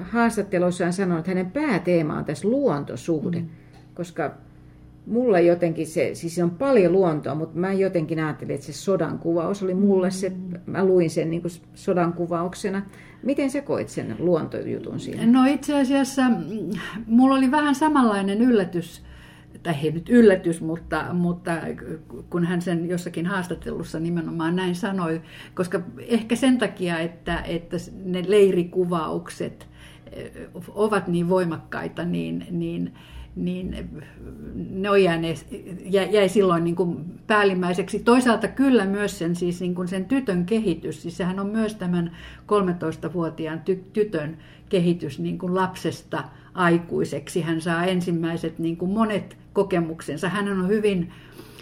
haastattelussaan 0.00 0.92
sanoi, 0.92 1.18
että 1.18 1.30
hänen 1.30 1.50
pääteema 1.50 2.18
on 2.18 2.24
tässä 2.24 2.48
luontosuhde, 2.48 3.38
mm. 3.40 3.48
koska 3.94 4.34
mulla 5.06 5.40
jotenkin 5.40 5.86
se, 5.86 6.10
siis 6.14 6.38
on 6.38 6.50
paljon 6.50 6.92
luontoa, 6.92 7.34
mutta 7.34 7.58
mä 7.58 7.72
jotenkin 7.72 8.24
ajattelin, 8.24 8.54
että 8.54 8.66
se 8.66 8.72
sodan 8.72 9.18
kuvaus 9.18 9.62
oli 9.62 9.74
mulle 9.74 10.10
se, 10.10 10.32
mä 10.66 10.84
luin 10.84 11.10
sen 11.10 11.30
niin 11.30 11.42
kuin 11.42 11.52
sodan 11.74 12.12
kuvauksena. 12.12 12.82
Miten 13.22 13.50
sä 13.50 13.62
koit 13.62 13.88
sen 13.88 14.16
luontojutun 14.18 15.00
siinä? 15.00 15.26
No 15.26 15.44
itse 15.44 15.80
asiassa 15.80 16.28
mm, 16.28 16.70
mulla 17.06 17.36
oli 17.36 17.50
vähän 17.50 17.74
samanlainen 17.74 18.40
yllätys, 18.40 19.02
tai 19.62 19.74
ei 19.82 19.92
nyt 19.92 20.08
yllätys, 20.08 20.60
mutta, 20.60 21.06
mutta 21.12 21.52
kun 22.30 22.44
hän 22.44 22.62
sen 22.62 22.88
jossakin 22.88 23.26
haastattelussa 23.26 24.00
nimenomaan 24.00 24.56
näin 24.56 24.74
sanoi, 24.74 25.22
koska 25.54 25.80
ehkä 25.98 26.36
sen 26.36 26.58
takia, 26.58 26.98
että, 26.98 27.40
että 27.40 27.76
ne 28.04 28.24
leirikuvaukset 28.28 29.68
eh, 30.12 30.30
ovat 30.74 31.08
niin 31.08 31.28
voimakkaita, 31.28 32.04
niin, 32.04 32.46
niin 32.50 32.92
niin 33.36 33.88
ne 34.70 34.90
on 34.90 35.02
jääneet, 35.02 35.46
jäi 35.90 36.28
silloin 36.28 36.64
niin 36.64 36.76
kuin 36.76 37.04
päällimmäiseksi. 37.26 37.98
Toisaalta 37.98 38.48
kyllä 38.48 38.86
myös 38.86 39.18
sen, 39.18 39.36
siis 39.36 39.60
niin 39.60 39.74
kuin 39.74 39.88
sen 39.88 40.04
tytön 40.04 40.46
kehitys, 40.46 41.02
siis 41.02 41.16
sehän 41.16 41.40
on 41.40 41.46
myös 41.46 41.74
tämän 41.74 42.16
13-vuotiaan 42.46 43.62
ty- 43.70 43.84
tytön 43.92 44.38
kehitys 44.68 45.18
niin 45.18 45.38
kuin 45.38 45.54
lapsesta 45.54 46.24
aikuiseksi. 46.54 47.42
Hän 47.42 47.60
saa 47.60 47.84
ensimmäiset 47.84 48.58
niin 48.58 48.76
kuin 48.76 48.90
monet 48.90 49.36
kokemuksensa. 49.52 50.28
Hän 50.28 50.48
on 50.48 50.68
hyvin 50.68 51.12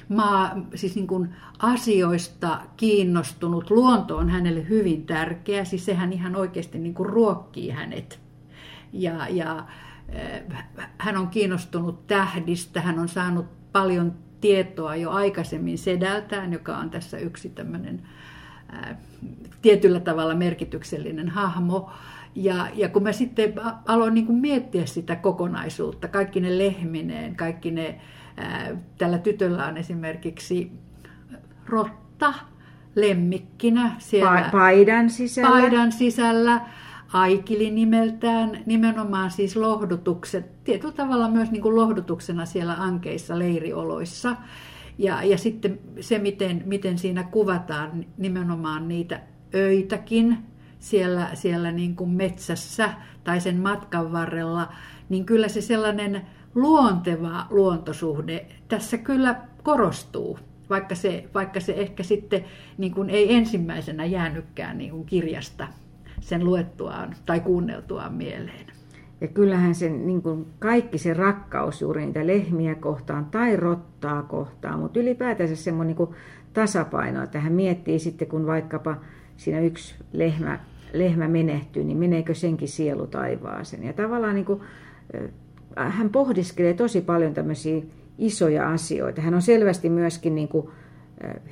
maa, 0.08 0.66
siis 0.74 0.94
niin 0.94 1.06
kuin 1.06 1.28
asioista 1.58 2.60
kiinnostunut. 2.76 3.70
Luonto 3.70 4.16
on 4.16 4.30
hänelle 4.30 4.68
hyvin 4.68 5.06
tärkeä, 5.06 5.64
siis 5.64 5.84
sehän 5.84 6.12
ihan 6.12 6.36
oikeasti 6.36 6.78
niin 6.78 6.94
kuin 6.94 7.08
ruokkii 7.08 7.70
hänet. 7.70 8.20
Ja, 8.92 9.28
ja 9.28 9.64
hän 10.98 11.16
on 11.16 11.28
kiinnostunut 11.28 12.06
tähdistä, 12.06 12.80
hän 12.80 12.98
on 12.98 13.08
saanut 13.08 13.46
paljon 13.72 14.14
tietoa 14.40 14.96
jo 14.96 15.10
aikaisemmin 15.10 15.78
sedältään, 15.78 16.52
joka 16.52 16.76
on 16.76 16.90
tässä 16.90 17.18
yksi 17.18 17.48
tämmöinen 17.48 18.02
tietyllä 19.62 20.00
tavalla 20.00 20.34
merkityksellinen 20.34 21.28
hahmo. 21.28 21.90
Ja, 22.34 22.68
ja 22.74 22.88
kun 22.88 23.02
mä 23.02 23.12
sitten 23.12 23.54
aloin 23.86 24.14
niin 24.14 24.34
miettiä 24.34 24.86
sitä 24.86 25.16
kokonaisuutta, 25.16 26.08
kaikki 26.08 26.40
ne 26.40 26.58
lehmineen, 26.58 27.36
kaikki 27.36 27.70
ne, 27.70 28.00
ää, 28.36 28.76
tällä 28.98 29.18
tytöllä 29.18 29.66
on 29.66 29.76
esimerkiksi 29.76 30.72
rotta 31.66 32.34
lemmikkinä 32.94 33.92
siellä 33.98 34.48
paidan 34.52 35.10
sisällä. 35.10 35.50
Paidan 35.50 35.92
sisällä. 35.92 36.60
Aikili 37.12 37.70
nimeltään, 37.70 38.62
nimenomaan 38.66 39.30
siis 39.30 39.56
lohdutukset, 39.56 40.64
tietyllä 40.64 40.94
tavalla 40.94 41.28
myös 41.28 41.50
niin 41.50 41.62
kuin 41.62 41.76
lohdutuksena 41.76 42.46
siellä 42.46 42.74
ankeissa 42.74 43.38
leirioloissa. 43.38 44.36
Ja, 44.98 45.22
ja 45.22 45.38
sitten 45.38 45.80
se, 46.00 46.18
miten, 46.18 46.62
miten 46.66 46.98
siinä 46.98 47.22
kuvataan 47.22 48.04
nimenomaan 48.18 48.88
niitä 48.88 49.20
öitäkin, 49.54 50.38
siellä, 50.78 51.30
siellä 51.34 51.72
niin 51.72 51.96
kuin 51.96 52.10
metsässä 52.10 52.90
tai 53.24 53.40
sen 53.40 53.56
matkan 53.56 54.12
varrella, 54.12 54.72
niin 55.08 55.24
kyllä 55.24 55.48
se 55.48 55.60
sellainen 55.60 56.22
luonteva 56.54 57.46
luontosuhde 57.50 58.46
tässä 58.68 58.98
kyllä 58.98 59.40
korostuu, 59.62 60.38
vaikka 60.70 60.94
se, 60.94 61.28
vaikka 61.34 61.60
se 61.60 61.72
ehkä 61.72 62.02
sitten 62.02 62.44
niin 62.78 62.94
kuin 62.94 63.10
ei 63.10 63.34
ensimmäisenä 63.34 64.04
jäänytkään 64.04 64.78
niin 64.78 64.90
kuin 64.90 65.06
kirjasta 65.06 65.68
sen 66.22 66.44
luettuaan 66.44 67.14
tai 67.26 67.40
kuunneltuaan 67.40 68.14
mieleen. 68.14 68.66
Ja 69.20 69.28
kyllähän 69.28 69.74
se 69.74 69.88
niin 69.88 70.22
kuin 70.22 70.46
kaikki 70.58 70.98
se 70.98 71.14
rakkaus 71.14 71.80
juuri 71.80 72.06
niitä 72.06 72.26
lehmiä 72.26 72.74
kohtaan 72.74 73.24
tai 73.24 73.56
rottaa 73.56 74.22
kohtaan, 74.22 74.78
mutta 74.78 75.00
ylipäätänsä 75.00 75.56
semmoinen 75.56 75.96
niin 75.96 76.16
tasapaino, 76.52 77.22
että 77.22 77.40
hän 77.40 77.52
miettii 77.52 77.98
sitten, 77.98 78.28
kun 78.28 78.46
vaikkapa 78.46 78.96
siinä 79.36 79.60
yksi 79.60 79.94
lehmä 80.12 80.58
lehmä 80.92 81.28
menehtyy, 81.28 81.84
niin 81.84 81.98
meneekö 81.98 82.34
senkin 82.34 82.68
sielu 82.68 83.06
taivaaseen. 83.06 83.84
Ja 83.84 83.92
tavallaan 83.92 84.34
niin 84.34 84.44
kuin, 84.44 84.60
hän 85.76 86.10
pohdiskelee 86.10 86.74
tosi 86.74 87.00
paljon 87.00 87.34
tämmöisiä 87.34 87.82
isoja 88.18 88.70
asioita. 88.70 89.22
Hän 89.22 89.34
on 89.34 89.42
selvästi 89.42 89.88
myöskin 89.88 90.34
niin 90.34 90.48
kuin, 90.48 90.68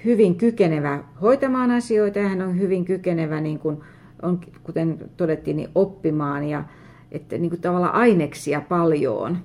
hyvin 0.04 0.34
kykenevä 0.34 1.04
hoitamaan 1.22 1.70
asioita 1.70 2.18
ja 2.18 2.28
hän 2.28 2.42
on 2.42 2.58
hyvin 2.58 2.84
kykenevä, 2.84 3.40
niin 3.40 3.58
kuin, 3.58 3.80
on, 4.22 4.40
kuten 4.62 5.10
todettiin, 5.16 5.56
niin 5.56 5.68
oppimaan 5.74 6.44
ja 6.44 6.64
että 7.12 7.38
niin 7.38 7.50
kuin 7.50 7.60
tavallaan 7.60 7.94
aineksia 7.94 8.60
paljon. 8.60 9.38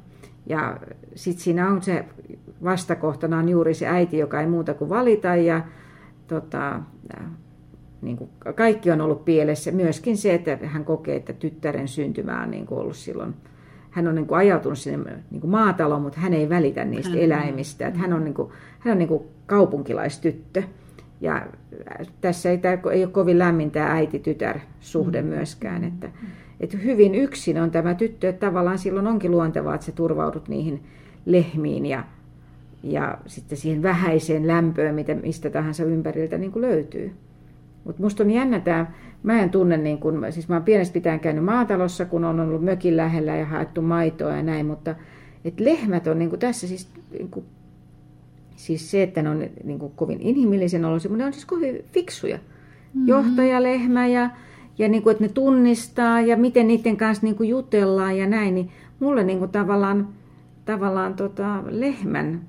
Ja 0.45 0.77
sitten 1.15 1.43
siinä 1.43 1.69
on 1.69 1.81
se 1.81 2.05
vastakohtana 2.63 3.37
on 3.37 3.49
juuri 3.49 3.73
se 3.73 3.87
äiti, 3.87 4.17
joka 4.17 4.41
ei 4.41 4.47
muuta 4.47 4.73
kuin 4.73 4.89
valita 4.89 5.35
ja 5.35 5.61
tota, 6.27 6.79
niin 8.01 8.17
kuin 8.17 8.29
kaikki 8.55 8.91
on 8.91 9.01
ollut 9.01 9.25
pielessä. 9.25 9.71
Myöskin 9.71 10.17
se, 10.17 10.33
että 10.33 10.57
hän 10.63 10.85
kokee, 10.85 11.15
että 11.15 11.33
tyttären 11.33 11.87
syntymä 11.87 12.43
on 12.43 12.51
niin 12.51 12.65
kuin 12.65 12.79
ollut 12.79 12.95
silloin, 12.95 13.35
hän 13.91 14.07
on 14.07 14.15
niin 14.15 14.27
kuin 14.27 14.37
ajautunut 14.37 14.77
sinne 14.77 15.23
niin 15.31 15.41
kuin 15.41 15.51
maataloon, 15.51 16.01
mutta 16.01 16.19
hän 16.19 16.33
ei 16.33 16.49
välitä 16.49 16.85
niistä 16.85 17.09
hän, 17.09 17.19
eläimistä. 17.19 17.87
Että 17.87 17.99
hän 17.99 18.13
on, 18.13 18.23
niin 18.23 18.33
kuin, 18.33 18.51
hän 18.79 18.91
on 18.91 18.97
niin 18.97 19.07
kuin 19.07 19.23
kaupunkilaistyttö. 19.45 20.63
Ja 21.21 21.47
tässä 22.21 22.49
ei, 22.49 22.57
tämä 22.57 22.77
ei 22.91 23.03
ole 23.03 23.11
kovin 23.11 23.39
lämmin 23.39 23.71
tämä 23.71 23.87
äiti-tytär-suhde 23.87 25.21
mm. 25.21 25.27
myöskään. 25.27 25.83
Että, 25.83 26.09
että 26.59 26.77
hyvin 26.77 27.15
yksin 27.15 27.61
on 27.61 27.71
tämä 27.71 27.95
tyttö, 27.95 28.29
että 28.29 28.47
tavallaan 28.47 28.77
silloin 28.77 29.07
onkin 29.07 29.31
luontevaa, 29.31 29.75
että 29.75 29.85
se 29.85 29.91
turvaudut 29.91 30.47
niihin 30.47 30.83
lehmiin 31.25 31.85
ja, 31.85 32.03
ja 32.83 33.17
sitten 33.25 33.57
siihen 33.57 33.83
vähäiseen 33.83 34.47
lämpöön, 34.47 34.95
mitä, 34.95 35.15
mistä 35.15 35.49
tahansa 35.49 35.83
ympäriltä 35.83 36.37
niin 36.37 36.51
kuin 36.51 36.61
löytyy. 36.61 37.11
Mutta 37.83 38.03
musta 38.03 38.23
on 38.23 38.31
jännä 38.31 38.59
tämä, 38.59 38.85
mä 39.23 39.41
en 39.41 39.49
tunne, 39.49 39.77
niin 39.77 39.97
kun, 39.97 40.25
siis 40.29 40.49
mä 40.49 40.55
oon 40.55 40.63
pienestä 40.63 40.93
pitäen 40.93 41.19
käynyt 41.19 41.45
maatalossa, 41.45 42.05
kun 42.05 42.25
on 42.25 42.39
ollut 42.39 42.63
mökin 42.63 42.97
lähellä 42.97 43.35
ja 43.35 43.45
haettu 43.45 43.81
maitoa 43.81 44.35
ja 44.35 44.43
näin, 44.43 44.65
mutta 44.65 44.95
et 45.45 45.59
lehmät 45.59 46.07
on 46.07 46.19
niin 46.19 46.29
kuin 46.29 46.39
tässä 46.39 46.67
siis, 46.67 46.89
niin 47.11 47.29
kuin, 47.29 47.45
siis 48.55 48.91
se, 48.91 49.03
että 49.03 49.21
ne 49.21 49.29
on 49.29 49.43
niin 49.63 49.79
kuin 49.79 49.91
kovin 49.95 50.21
inhimillisen 50.21 50.85
oloisia, 50.85 51.09
mutta 51.09 51.23
ne 51.23 51.27
on 51.27 51.33
siis 51.33 51.45
kovin 51.45 51.83
fiksuja. 51.91 52.37
Mm-hmm. 52.37 53.07
Johtajalehmä 53.07 54.07
ja, 54.07 54.29
ja 54.77 54.87
niin 54.87 55.03
kuin, 55.03 55.11
että 55.11 55.23
ne 55.23 55.29
tunnistaa 55.29 56.21
ja 56.21 56.37
miten 56.37 56.67
niiden 56.67 56.97
kanssa 56.97 57.25
niin 57.25 57.35
kuin 57.35 57.49
jutellaan 57.49 58.17
ja 58.17 58.27
näin, 58.27 58.55
niin 58.55 58.69
mulle 58.99 59.23
niin 59.23 59.39
kuin 59.39 59.51
tavallaan, 59.51 60.07
tavallaan 60.65 61.13
tota, 61.13 61.63
lehmän 61.69 62.41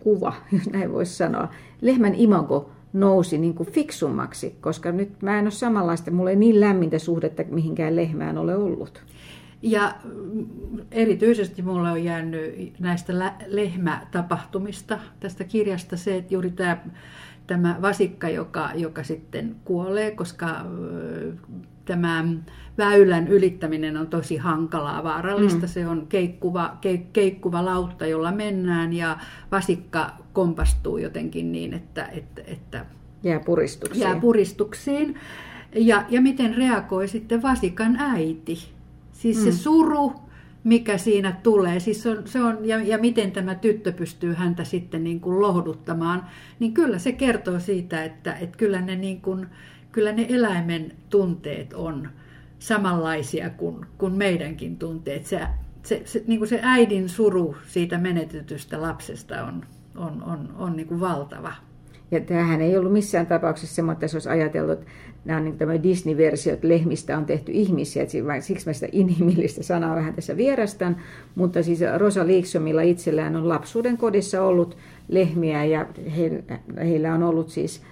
kuva, 0.00 0.32
jos 0.52 0.70
näin 0.70 0.92
voisi 0.92 1.16
sanoa, 1.16 1.48
lehmän 1.80 2.14
imago 2.14 2.70
nousi 2.92 3.38
niin 3.38 3.54
kuin 3.54 3.68
fiksummaksi, 3.72 4.56
koska 4.60 4.92
nyt 4.92 5.22
mä 5.22 5.38
en 5.38 5.44
ole 5.44 5.50
samanlaista, 5.50 6.10
mulla 6.10 6.30
ei 6.30 6.36
niin 6.36 6.60
lämmintä 6.60 6.98
suhdetta 6.98 7.42
mihinkään 7.50 7.96
lehmään 7.96 8.38
ole 8.38 8.56
ollut. 8.56 9.02
Ja 9.62 9.94
erityisesti 10.90 11.62
mulle 11.62 11.90
on 11.90 12.04
jäänyt 12.04 12.72
näistä 12.80 13.34
lehmätapahtumista 13.46 14.98
tästä 15.20 15.44
kirjasta 15.44 15.96
se, 15.96 16.16
että 16.16 16.34
juuri 16.34 16.50
tämä, 16.50 16.76
tämä 17.46 17.78
vasikka, 17.82 18.28
joka, 18.28 18.70
joka 18.74 19.02
sitten 19.02 19.56
kuolee, 19.64 20.10
koska 20.10 20.66
tämä 21.84 22.24
väylän 22.78 23.28
ylittäminen 23.28 23.96
on 23.96 24.06
tosi 24.06 24.36
hankalaa, 24.36 25.04
vaarallista. 25.04 25.66
Mm. 25.66 25.68
Se 25.68 25.86
on 25.86 26.06
keikkuva, 26.06 26.76
keik, 26.80 27.12
keikkuva 27.12 27.64
lautta, 27.64 28.06
jolla 28.06 28.32
mennään 28.32 28.92
ja 28.92 29.18
vasikka 29.52 30.10
kompastuu 30.32 30.98
jotenkin 30.98 31.52
niin, 31.52 31.74
että, 31.74 32.04
että, 32.04 32.42
että 32.46 32.86
jää 33.22 33.40
puristuksiin. 33.40 34.02
Jää 34.02 34.20
puristuksiin. 34.20 35.14
Ja, 35.74 36.04
ja 36.08 36.20
miten 36.20 36.54
reagoi 36.56 37.08
sitten 37.08 37.42
vasikan 37.42 37.96
äiti. 37.96 38.58
Siis 39.22 39.38
mm. 39.38 39.44
se 39.44 39.52
suru, 39.52 40.12
mikä 40.64 40.98
siinä 40.98 41.32
tulee, 41.42 41.80
siis 41.80 42.06
on, 42.06 42.22
se 42.24 42.42
on, 42.42 42.58
ja, 42.64 42.82
ja 42.82 42.98
miten 42.98 43.32
tämä 43.32 43.54
tyttö 43.54 43.92
pystyy 43.92 44.34
häntä 44.34 44.64
sitten 44.64 45.04
niin 45.04 45.20
kuin 45.20 45.40
lohduttamaan, 45.40 46.26
niin 46.58 46.74
kyllä 46.74 46.98
se 46.98 47.12
kertoo 47.12 47.60
siitä, 47.60 48.04
että, 48.04 48.34
että 48.34 48.58
kyllä, 48.58 48.80
ne 48.80 48.96
niin 48.96 49.20
kuin, 49.20 49.46
kyllä 49.92 50.12
ne 50.12 50.26
eläimen 50.28 50.92
tunteet 51.10 51.72
on 51.72 52.08
samanlaisia 52.58 53.50
kuin, 53.50 53.86
kuin 53.98 54.12
meidänkin 54.12 54.76
tunteet. 54.76 55.26
Se, 55.26 55.40
se, 55.82 56.02
se, 56.04 56.24
niin 56.26 56.40
kuin 56.40 56.48
se 56.48 56.60
äidin 56.62 57.08
suru 57.08 57.56
siitä 57.66 57.98
menetetystä 57.98 58.82
lapsesta 58.82 59.44
on, 59.44 59.66
on, 59.96 60.22
on, 60.22 60.54
on 60.58 60.76
niin 60.76 60.86
kuin 60.86 61.00
valtava. 61.00 61.52
Ja 62.10 62.20
tämähän 62.20 62.60
ei 62.60 62.76
ollut 62.76 62.92
missään 62.92 63.26
tapauksessa 63.26 63.74
semmoinen, 63.74 63.96
että 63.96 64.08
se 64.08 64.16
olisi 64.16 64.28
ajateltu, 64.28 64.72
että 64.72 64.86
nämä 65.24 65.38
on 65.38 65.44
niin 65.44 65.82
Disney-versio, 65.82 66.52
että 66.52 66.68
lehmistä 66.68 67.18
on 67.18 67.26
tehty 67.26 67.52
ihmisiä, 67.54 68.06
siksi 68.40 68.66
mä 68.66 68.72
sitä 68.72 68.88
inhimillistä 68.92 69.62
sanaa 69.62 69.96
vähän 69.96 70.14
tässä 70.14 70.36
vierastan, 70.36 70.96
mutta 71.34 71.62
siis 71.62 71.80
Rosa 71.96 72.26
Liiksomilla 72.26 72.82
itsellään 72.82 73.36
on 73.36 73.48
lapsuuden 73.48 73.96
kodissa 73.96 74.42
ollut 74.42 74.76
lehmiä 75.08 75.64
ja 75.64 75.86
heillä 76.78 77.14
on 77.14 77.22
ollut 77.22 77.48
siis 77.48 77.82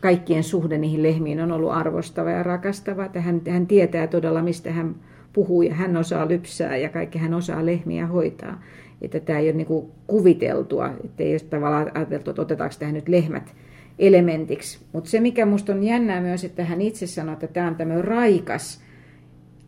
kaikkien 0.00 0.44
suhde 0.44 0.78
niihin 0.78 1.02
lehmiin 1.02 1.40
on 1.40 1.52
ollut 1.52 1.72
arvostava 1.72 2.30
ja 2.30 2.42
rakastava, 2.42 3.04
että 3.04 3.20
hän, 3.20 3.40
hän 3.50 3.66
tietää 3.66 4.06
todella, 4.06 4.42
mistä 4.42 4.72
hän 4.72 4.94
puhuu 5.32 5.62
ja 5.62 5.74
hän 5.74 5.96
osaa 5.96 6.28
lypsää 6.28 6.76
ja 6.76 6.88
kaikki 6.88 7.18
hän 7.18 7.34
osaa 7.34 7.66
lehmiä 7.66 8.06
hoitaa. 8.06 8.62
Että 9.02 9.20
tämä 9.20 9.38
ei 9.38 9.48
ole 9.48 9.56
niin 9.56 9.92
kuviteltua, 10.06 10.90
että 11.04 11.22
ei 11.22 11.32
ole 11.32 11.40
tavallaan 11.40 11.90
ajateltu, 11.94 12.30
että 12.30 12.42
otetaanko 12.42 12.76
tähän 12.78 12.94
nyt 12.94 13.08
lehmät 13.08 13.54
elementiksi. 13.98 14.78
Mutta 14.92 15.10
se, 15.10 15.20
mikä 15.20 15.46
minusta 15.46 15.72
on 15.72 15.84
jännää 15.84 16.20
myös, 16.20 16.44
että 16.44 16.64
hän 16.64 16.80
itse 16.80 17.06
sanoi, 17.06 17.32
että 17.32 17.46
tämä 17.46 17.68
on 17.68 17.74
tämmöinen 17.74 18.04
raikas 18.04 18.84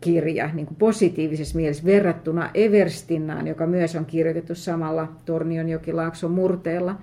kirja 0.01 0.49
niin 0.53 0.65
kuin 0.65 0.77
positiivisessa 0.77 1.55
mielessä 1.55 1.85
verrattuna 1.85 2.49
Everstinnaan, 2.53 3.47
joka 3.47 3.67
myös 3.67 3.95
on 3.95 4.05
kirjoitettu 4.05 4.55
samalla 4.55 5.07
Tornionjokilaakson 5.25 6.31
murteella, 6.31 6.95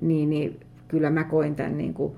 niin, 0.00 0.30
niin 0.30 0.60
kyllä 0.88 1.10
mä 1.10 1.24
koin 1.24 1.54
tämän 1.54 1.78
niin 1.78 1.94
kuin 1.94 2.12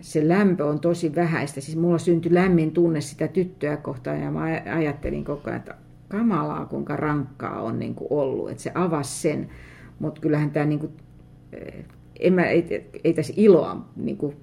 se 0.00 0.28
lämpö 0.28 0.66
on 0.66 0.80
tosi 0.80 1.14
vähäistä. 1.14 1.60
Siis 1.60 1.78
mulla 1.78 1.98
syntyi 1.98 2.34
lämmin 2.34 2.70
tunne 2.70 3.00
sitä 3.00 3.28
tyttöä 3.28 3.76
kohtaan 3.76 4.20
ja 4.20 4.30
mä 4.30 4.42
ajattelin 4.74 5.24
koko 5.24 5.42
ajan, 5.50 5.58
että 5.58 5.74
kamalaa 6.08 6.66
kuinka 6.66 6.96
rankkaa 6.96 7.62
on 7.62 7.78
niin 7.78 7.94
kuin 7.94 8.08
ollut, 8.10 8.50
että 8.50 8.62
se 8.62 8.72
avasi 8.74 9.20
sen. 9.20 9.48
Mutta 9.98 10.20
kyllähän 10.20 10.50
tämä, 10.50 10.66
niin 10.66 10.78
kuin, 10.78 10.92
en 12.22 12.32
mä, 12.32 12.44
ei, 12.44 12.90
ei 13.04 13.12
tässä 13.14 13.32
iloa 13.36 13.88
niin 13.96 14.16
kuin 14.16 14.36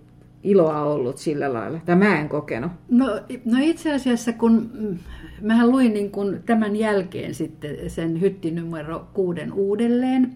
iloa 0.43 0.81
ollut 0.81 1.17
sillä 1.17 1.53
lailla, 1.53 1.79
tai 1.85 1.95
mä 1.95 2.19
en 2.19 2.29
kokenut. 2.29 2.71
No, 2.89 3.05
no 3.45 3.57
itse 3.61 3.93
asiassa, 3.93 4.33
kun 4.33 4.71
mm, 4.73 4.97
mähän 5.41 5.71
luin 5.71 5.93
niin 5.93 6.11
kun 6.11 6.39
tämän 6.45 6.75
jälkeen 6.75 7.33
sitten 7.33 7.89
sen 7.89 8.21
hytti 8.21 8.51
numero 8.51 9.07
kuuden 9.13 9.53
uudelleen, 9.53 10.35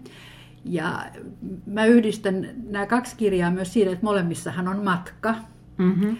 ja 0.64 1.04
mä 1.66 1.84
yhdistän 1.84 2.48
nämä 2.70 2.86
kaksi 2.86 3.16
kirjaa 3.16 3.50
myös 3.50 3.72
siinä, 3.72 3.92
että 3.92 4.04
molemmissahan 4.04 4.68
on 4.68 4.84
matka. 4.84 5.34
Mm-hmm. 5.78 6.16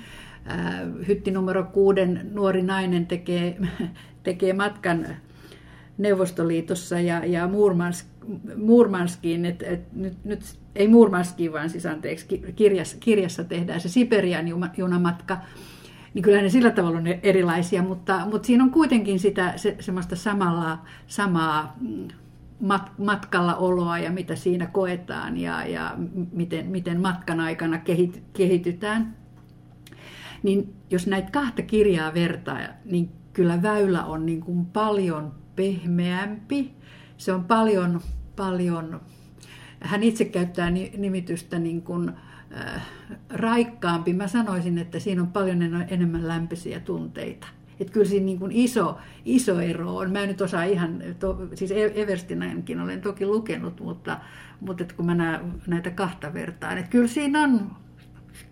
Hytti 1.08 1.30
numero 1.30 1.64
kuuden 1.64 2.30
nuori 2.32 2.62
nainen 2.62 3.06
tekee, 3.06 3.56
tekee 4.22 4.52
matkan 4.52 5.06
Neuvostoliitossa 5.98 7.00
ja, 7.00 7.26
ja 7.26 7.48
Murmansk, 7.48 8.06
Murmanskiin, 8.56 9.44
et, 9.44 9.62
et, 9.62 9.92
nyt, 9.92 10.24
nyt 10.24 10.40
ei 10.74 10.88
Murmanskiin, 10.88 11.52
vaan 11.52 11.70
siis 11.70 11.87
anteeksi, 11.87 12.42
kirjassa, 12.56 12.96
kirjassa 13.00 13.44
tehdään 13.44 13.80
se 13.80 13.88
Siperian 13.88 14.46
junamatka, 14.76 15.38
niin 16.14 16.22
kyllä 16.22 16.42
ne 16.42 16.48
sillä 16.48 16.70
tavalla 16.70 16.98
on 16.98 17.06
erilaisia, 17.06 17.82
mutta, 17.82 18.26
mutta 18.30 18.46
siinä 18.46 18.64
on 18.64 18.70
kuitenkin 18.70 19.20
sitä 19.20 19.52
se, 19.56 19.76
semmoista 19.80 20.16
samalla, 20.16 20.78
samaa 21.06 21.76
mm, 21.80 22.08
mat, 22.60 22.92
matkalla 22.98 23.56
oloa 23.56 23.98
ja 23.98 24.10
mitä 24.10 24.37
siinä 24.37 24.66
koetaan 24.66 25.37
ja, 25.37 25.66
ja 25.66 25.94
miten, 26.32 26.66
miten 26.66 27.00
matkan 27.00 27.40
aikana 27.40 27.78
kehit, 27.78 28.22
kehitytään. 28.32 29.16
Niin 30.42 30.74
jos 30.90 31.06
näitä 31.06 31.30
kahta 31.30 31.62
kirjaa 31.62 32.14
vertaa, 32.14 32.58
niin 32.84 33.10
kyllä 33.32 33.62
väylä 33.62 34.04
on 34.04 34.26
niin 34.26 34.40
kuin 34.40 34.66
paljon 34.66 35.32
pehmeämpi. 35.56 36.74
Se 37.16 37.32
on 37.32 37.44
paljon, 37.44 38.00
paljon, 38.37 39.00
hän 39.85 40.03
itse 40.03 40.25
käyttää 40.25 40.70
nimitystä 40.70 41.59
niin 41.59 41.83
kuin, 41.83 42.12
äh, 42.57 42.83
raikkaampi. 43.31 44.12
Mä 44.12 44.29
sanoisin, 44.29 44.79
että 44.79 44.99
siinä 44.99 45.23
on 45.23 45.29
paljon 45.29 45.85
enemmän 45.88 46.29
lämpöisiä 46.29 46.81
tunteita. 46.81 47.47
Että 47.81 47.92
kyllä 47.92 48.07
siinä 48.07 48.27
niin 48.27 48.38
kuin 48.38 48.53
iso, 48.53 48.99
iso 49.25 49.61
ero 49.61 49.97
on. 49.97 50.12
Mä 50.12 50.20
en 50.20 50.29
nyt 50.29 50.40
osaa 50.40 50.64
ihan, 50.64 51.03
to, 51.18 51.49
siis 51.55 51.70
e- 51.70 51.92
Everstinäinkin 51.94 52.81
olen 52.81 53.01
toki 53.01 53.27
lukenut, 53.27 53.81
mutta, 53.81 54.18
mutta 54.61 54.83
että 54.83 54.94
kun 54.94 55.07
mä 55.07 55.14
näen 55.14 55.40
näitä 55.66 55.90
kahta 55.90 56.35
vertaan, 56.35 56.79
että 56.79 56.90
kyllä 56.90 57.09
siinä 57.09 57.42
on, 57.42 57.70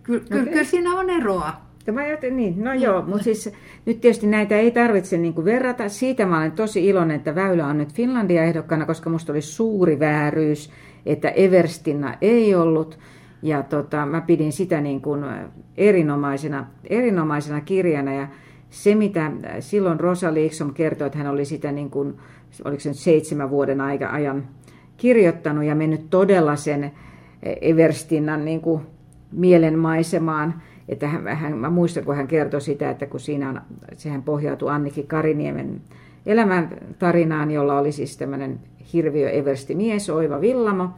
kyllä, 0.03 0.23
okay. 0.25 0.45
kyllä 0.45 0.63
siinä 0.63 0.93
on 0.93 1.09
eroa. 1.09 1.61
Ja 1.87 1.93
mä 1.93 2.01
ajattelin, 2.01 2.37
niin, 2.37 2.63
no 2.63 2.73
joo, 2.73 3.01
mutta 3.01 3.23
siis 3.23 3.53
nyt 3.85 4.01
tietysti 4.01 4.27
näitä 4.27 4.55
ei 4.55 4.71
tarvitse 4.71 5.17
niin 5.17 5.33
kuin 5.33 5.45
verrata. 5.45 5.89
Siitä 5.89 6.25
mä 6.25 6.37
olen 6.37 6.51
tosi 6.51 6.87
iloinen, 6.87 7.17
että 7.17 7.35
Väylä 7.35 7.67
on 7.67 7.77
nyt 7.77 7.93
Finlandia 7.93 8.43
ehdokkana, 8.43 8.85
koska 8.85 9.09
musta 9.09 9.31
oli 9.31 9.41
suuri 9.41 9.99
vääryys, 9.99 10.71
että 11.05 11.29
Everstinna 11.29 12.15
ei 12.21 12.55
ollut. 12.55 12.99
Ja 13.41 13.63
tota, 13.63 14.05
mä 14.05 14.21
pidin 14.21 14.51
sitä 14.51 14.81
niin 14.81 15.01
kuin 15.01 15.25
erinomaisena, 15.77 16.65
erinomaisena 16.89 17.61
kirjana. 17.61 18.13
Ja 18.13 18.27
se, 18.69 18.95
mitä 18.95 19.31
silloin 19.59 19.99
Rosa 19.99 20.33
Liksom 20.33 20.73
kertoi, 20.73 21.07
että 21.07 21.17
hän 21.17 21.27
oli 21.27 21.45
sitä 21.45 21.71
niin 21.71 21.89
kuin, 21.89 22.17
oliko 22.65 22.79
se 22.79 22.89
nyt 22.89 22.97
seitsemän 22.97 23.49
vuoden 23.49 23.81
aika 23.81 24.09
ajan 24.09 24.47
kirjoittanut 24.97 25.63
ja 25.63 25.75
mennyt 25.75 26.09
todella 26.09 26.55
sen 26.55 26.91
Everstinnan 27.61 28.45
niin 28.45 28.61
kuin 28.61 28.81
mielenmaisemaan– 29.31 30.53
että 30.89 31.07
hän, 31.07 31.27
hän, 31.27 31.57
mä 31.57 31.69
muistan, 31.69 32.03
kun 32.03 32.15
hän 32.15 32.27
kertoi 32.27 32.61
sitä, 32.61 32.89
että 32.89 33.05
kun 33.05 33.19
siinä 33.19 33.49
on, 33.49 33.61
sehän 33.95 34.23
pohjautui 34.23 34.71
Anniki 34.71 35.03
Kariniemen 35.03 35.81
elämän 36.25 36.69
tarinaan, 36.99 37.51
jolla 37.51 37.79
oli 37.79 37.91
siis 37.91 38.17
tämmöinen 38.17 38.59
hirviö 38.93 39.29
eversti 39.29 39.75
mies, 39.75 40.09
Oiva 40.09 40.41
Villamo, 40.41 40.89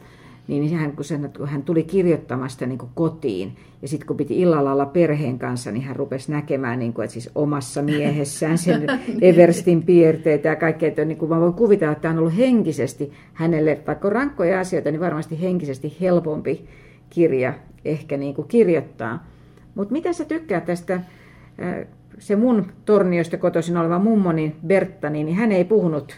niin 0.47 0.77
hän, 0.77 0.91
kun, 0.91 1.05
sen, 1.05 1.31
kun 1.37 1.47
hän 1.47 1.63
tuli 1.63 1.83
kirjoittamasta 1.83 2.65
niin 2.65 2.79
kotiin, 2.95 3.55
ja 3.81 3.87
sitten 3.87 4.07
kun 4.07 4.17
piti 4.17 4.41
illalla 4.41 4.71
olla 4.71 4.85
perheen 4.85 5.39
kanssa, 5.39 5.71
niin 5.71 5.83
hän 5.83 5.95
rupesi 5.95 6.31
näkemään, 6.31 6.79
niin 6.79 6.93
kuin, 6.93 7.03
että 7.03 7.13
siis 7.13 7.29
omassa 7.35 7.81
miehessään 7.81 8.57
sen 8.57 8.87
Everstin 9.21 9.83
piirteitä 9.83 10.49
ja 10.49 10.55
kaikkea. 10.55 10.89
Että 10.89 11.05
niin 11.05 11.17
kuin 11.17 11.29
mä 11.29 11.39
voin 11.39 11.53
kuvitella, 11.53 11.91
että 11.91 12.01
tämä 12.01 12.11
on 12.11 12.19
ollut 12.19 12.37
henkisesti 12.37 13.11
hänelle, 13.33 13.79
vaikka 13.87 14.07
on 14.07 14.11
rankkoja 14.11 14.59
asioita, 14.59 14.91
niin 14.91 14.99
varmasti 15.01 15.41
henkisesti 15.41 15.97
helpompi 16.01 16.65
kirja 17.09 17.53
ehkä 17.85 18.17
niin 18.17 18.35
kuin 18.35 18.47
kirjoittaa. 18.47 19.27
Mutta 19.75 19.91
mitä 19.91 20.13
sä 20.13 20.25
tykkää 20.25 20.61
tästä, 20.61 20.93
äh, 20.93 21.87
se 22.19 22.35
mun 22.35 22.65
torniosta 22.85 23.37
kotoisin 23.37 23.77
oleva 23.77 23.99
mummoni 23.99 24.55
Bertta, 24.67 25.09
niin 25.09 25.35
hän 25.35 25.51
ei 25.51 25.65
puhunut 25.65 26.15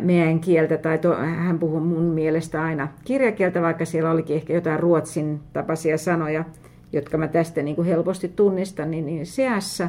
meidän 0.00 0.40
kieltä, 0.40 0.78
tai 0.78 0.98
to, 0.98 1.14
hän 1.14 1.58
puhuu 1.58 1.80
mun 1.80 2.04
mielestä 2.04 2.62
aina 2.62 2.88
kirjakieltä, 3.04 3.62
vaikka 3.62 3.84
siellä 3.84 4.10
olikin 4.10 4.36
ehkä 4.36 4.52
jotain 4.52 4.80
ruotsin 4.80 5.40
tapaisia 5.52 5.98
sanoja, 5.98 6.44
jotka 6.92 7.18
mä 7.18 7.28
tästä 7.28 7.62
niin 7.62 7.76
kuin 7.76 7.88
helposti 7.88 8.28
tunnistan, 8.28 8.90
niin, 8.90 9.06
niin 9.06 9.26
seassa. 9.26 9.88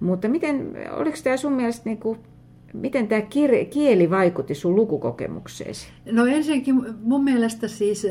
Mutta 0.00 0.28
miten, 0.28 0.76
oliko 0.90 1.16
tämä 1.24 1.36
sun 1.36 1.52
mielestä 1.52 1.82
niin 1.84 1.98
kuin 1.98 2.18
Miten 2.72 3.08
tämä 3.08 3.20
kieli 3.70 4.10
vaikutti 4.10 4.54
sun 4.54 4.76
lukukokemukseesi? 4.76 5.88
No 6.12 6.26
ensinnäkin 6.26 6.74
mun 7.02 7.24
mielestä 7.24 7.68
siis 7.68 8.06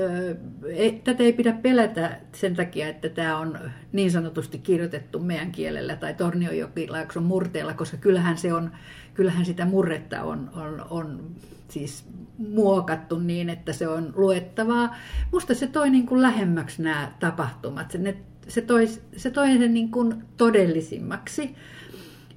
tätä 1.03 1.23
ei 1.23 1.33
pidä 1.33 1.53
pelätä 1.53 2.19
sen 2.31 2.55
takia, 2.55 2.87
että 2.87 3.09
tämä 3.09 3.37
on 3.37 3.59
niin 3.91 4.11
sanotusti 4.11 4.57
kirjoitettu 4.57 5.19
meidän 5.19 5.51
kielellä 5.51 5.95
tai 5.95 6.13
Tornionjokilaakson 6.13 7.23
murteella, 7.23 7.73
koska 7.73 7.97
kyllähän 7.97 8.37
se 8.37 8.53
on, 8.53 8.71
kyllähän 9.13 9.45
sitä 9.45 9.65
murretta 9.65 10.23
on, 10.23 10.49
on, 10.55 10.85
on 10.89 11.19
siis 11.67 12.05
muokattu 12.37 13.19
niin, 13.19 13.49
että 13.49 13.73
se 13.73 13.87
on 13.87 14.13
luettavaa. 14.15 14.95
Musta 15.31 15.55
se 15.55 15.67
toi 15.67 15.89
niin 15.89 16.05
kuin 16.05 16.21
lähemmäksi 16.21 16.81
nämä 16.81 17.11
tapahtumat. 17.19 17.91
Se, 17.91 17.97
ne, 17.97 18.17
se 18.47 18.61
toi, 18.61 18.87
se 19.17 19.31
toi 19.31 19.57
sen 19.57 19.73
niin 19.73 19.91
kuin 19.91 20.23
todellisimmaksi. 20.37 21.55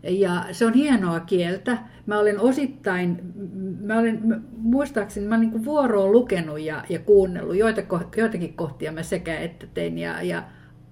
Ja 0.03 0.45
se 0.53 0.67
on 0.67 0.75
hienoa 0.75 1.21
kieltä. 1.21 1.79
Mä 2.07 2.19
olen 2.19 2.41
osittain, 2.41 3.21
mä 3.81 3.99
olen, 3.99 4.45
muistaakseni, 4.57 5.27
mä 5.27 5.37
olen 5.37 5.51
niin 5.51 5.65
vuoroon 5.65 6.13
lukenut 6.13 6.61
ja, 6.61 6.85
ja 6.89 6.99
kuunnellut. 6.99 7.57
Joita, 7.57 7.83
joitakin 8.17 8.55
kohtia 8.55 8.93
mä 8.93 9.03
sekä 9.03 9.39
että 9.39 9.67
tein. 9.75 9.99
Ja, 9.99 10.23
ja 10.23 10.43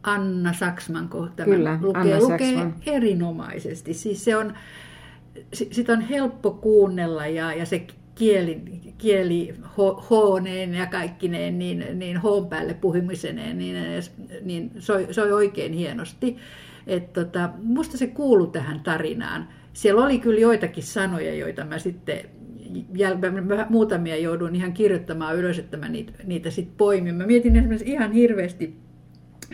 Anna 0.02 0.52
Saksman 0.52 1.08
kohta 1.08 1.44
Kyllä, 1.44 1.78
lukee, 1.82 2.02
Anna 2.02 2.18
lukee 2.18 2.38
Saksman. 2.38 2.74
erinomaisesti. 2.86 3.94
Siis 3.94 4.24
se 4.24 4.36
on, 4.36 4.54
sitä 5.52 5.92
on 5.92 6.00
helppo 6.00 6.50
kuunnella 6.50 7.26
ja, 7.26 7.52
ja 7.52 7.66
se 7.66 7.86
kieli, 8.14 8.62
kieli 8.98 9.54
hooneen 10.10 10.74
ja 10.74 10.86
kaikkineen, 10.86 11.58
niin, 11.58 11.86
niin 11.94 12.16
hoon 12.16 12.48
päälle 12.48 12.74
puhumiseneen, 12.74 13.58
niin, 13.58 13.76
niin 14.42 14.70
soi, 14.78 15.06
soi 15.10 15.32
oikein 15.32 15.72
hienosti. 15.72 16.36
Et 16.86 17.12
tota, 17.12 17.50
musta 17.62 17.98
se 17.98 18.06
kuuluu 18.06 18.46
tähän 18.46 18.80
tarinaan. 18.80 19.48
Siellä 19.72 20.04
oli 20.04 20.18
kyllä 20.18 20.40
joitakin 20.40 20.82
sanoja, 20.82 21.34
joita 21.34 21.64
mä 21.64 21.78
sitten 21.78 22.20
jäl- 22.74 23.70
muutamia 23.70 24.16
joudun 24.16 24.56
ihan 24.56 24.72
kirjoittamaan 24.72 25.36
ylös, 25.36 25.58
että 25.58 25.76
mä 25.76 25.88
niitä, 25.88 26.12
niitä 26.24 26.50
sitten 26.50 26.76
poimin. 26.76 27.14
Mä 27.14 27.26
mietin 27.26 27.56
esimerkiksi 27.56 27.92
ihan 27.92 28.12
hirveästi 28.12 28.76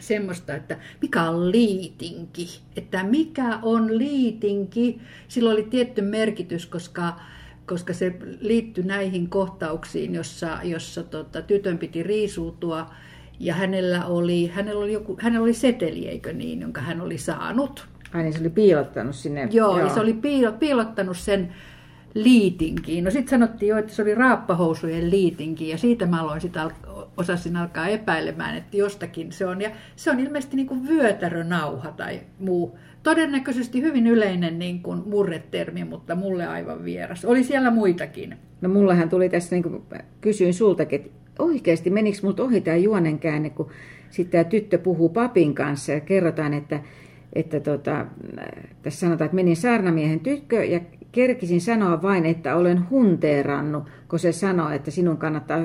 semmoista, 0.00 0.54
että 0.54 0.78
mikä 1.02 1.22
on 1.22 1.50
liitinki, 1.50 2.60
että 2.76 3.04
mikä 3.04 3.58
on 3.62 3.98
liitinki. 3.98 5.00
Sillä 5.28 5.50
oli 5.50 5.62
tietty 5.62 6.02
merkitys, 6.02 6.66
koska, 6.66 7.20
koska 7.66 7.92
se 7.92 8.16
liittyi 8.40 8.84
näihin 8.84 9.28
kohtauksiin, 9.28 10.14
jossa, 10.14 10.58
jossa 10.62 11.02
tota, 11.02 11.42
tytön 11.42 11.78
piti 11.78 12.02
riisuutua 12.02 12.90
ja 13.42 13.54
hänellä 13.54 14.06
oli, 14.06 14.46
hänellä 14.46 14.84
oli, 14.84 14.92
joku, 14.92 15.16
hänellä 15.20 15.44
oli 15.44 15.54
seteli, 15.54 16.08
eikö 16.08 16.32
niin, 16.32 16.60
jonka 16.60 16.80
hän 16.80 17.00
oli 17.00 17.18
saanut. 17.18 17.88
Ai 18.14 18.22
niin, 18.22 18.32
se 18.32 18.40
oli 18.40 18.50
piilottanut 18.50 19.14
sinne. 19.14 19.48
Joo, 19.50 19.78
Joo. 19.78 19.94
se 19.94 20.00
oli 20.00 20.12
piilo, 20.12 20.52
piilottanut 20.52 21.16
sen 21.16 21.54
liitinkiin. 22.14 23.04
No 23.04 23.10
sitten 23.10 23.30
sanottiin 23.30 23.68
jo, 23.68 23.76
että 23.76 23.92
se 23.92 24.02
oli 24.02 24.14
raappahousujen 24.14 25.10
liitinki, 25.10 25.68
ja 25.68 25.78
siitä 25.78 26.06
mä 26.06 26.22
aloin 26.22 26.40
sitä 26.40 26.70
osasin 27.16 27.56
alkaa 27.56 27.88
epäilemään, 27.88 28.56
että 28.56 28.76
jostakin 28.76 29.32
se 29.32 29.46
on. 29.46 29.60
Ja 29.60 29.70
se 29.96 30.10
on 30.10 30.20
ilmeisesti 30.20 30.56
niin 30.56 30.66
kuin 30.66 30.88
vyötärönauha 30.88 31.92
tai 31.92 32.20
muu. 32.38 32.78
Todennäköisesti 33.02 33.82
hyvin 33.82 34.06
yleinen 34.06 34.58
niin 34.58 34.82
kuin 34.82 35.02
murretermi, 35.06 35.84
mutta 35.84 36.14
mulle 36.14 36.46
aivan 36.46 36.84
vieras. 36.84 37.24
Oli 37.24 37.44
siellä 37.44 37.70
muitakin. 37.70 38.36
No 38.60 38.68
mullahan 38.68 39.08
tuli 39.08 39.28
tässä, 39.28 39.56
niin 39.56 39.62
kuin 39.62 39.82
kysyin 40.20 40.54
sultakin, 40.54 41.00
että 41.00 41.21
oikeasti 41.38 41.90
menikö 41.90 42.18
multa 42.22 42.42
ohi 42.42 42.60
tämä 42.60 42.76
juonen 42.76 43.18
käänne, 43.18 43.50
kun 43.50 43.70
sitten 44.10 44.32
tämä 44.32 44.50
tyttö 44.50 44.78
puhuu 44.78 45.08
papin 45.08 45.54
kanssa 45.54 45.92
ja 45.92 46.00
kerrotaan, 46.00 46.54
että, 46.54 46.80
että 47.32 47.60
tota, 47.60 48.06
tässä 48.82 49.00
sanotaan, 49.00 49.26
että 49.26 49.34
menin 49.34 49.56
saarnamiehen 49.56 50.20
tykkö 50.20 50.64
ja 50.64 50.80
kerkisin 51.12 51.60
sanoa 51.60 52.02
vain, 52.02 52.26
että 52.26 52.56
olen 52.56 52.90
hunteerannut, 52.90 53.84
kun 54.08 54.18
se 54.18 54.32
sanoo, 54.32 54.70
että 54.70 54.90
sinun 54.90 55.16
kannattaa 55.16 55.64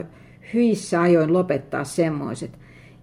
hyissä 0.53 1.01
ajoin 1.01 1.33
lopettaa 1.33 1.83
semmoiset. 1.83 2.51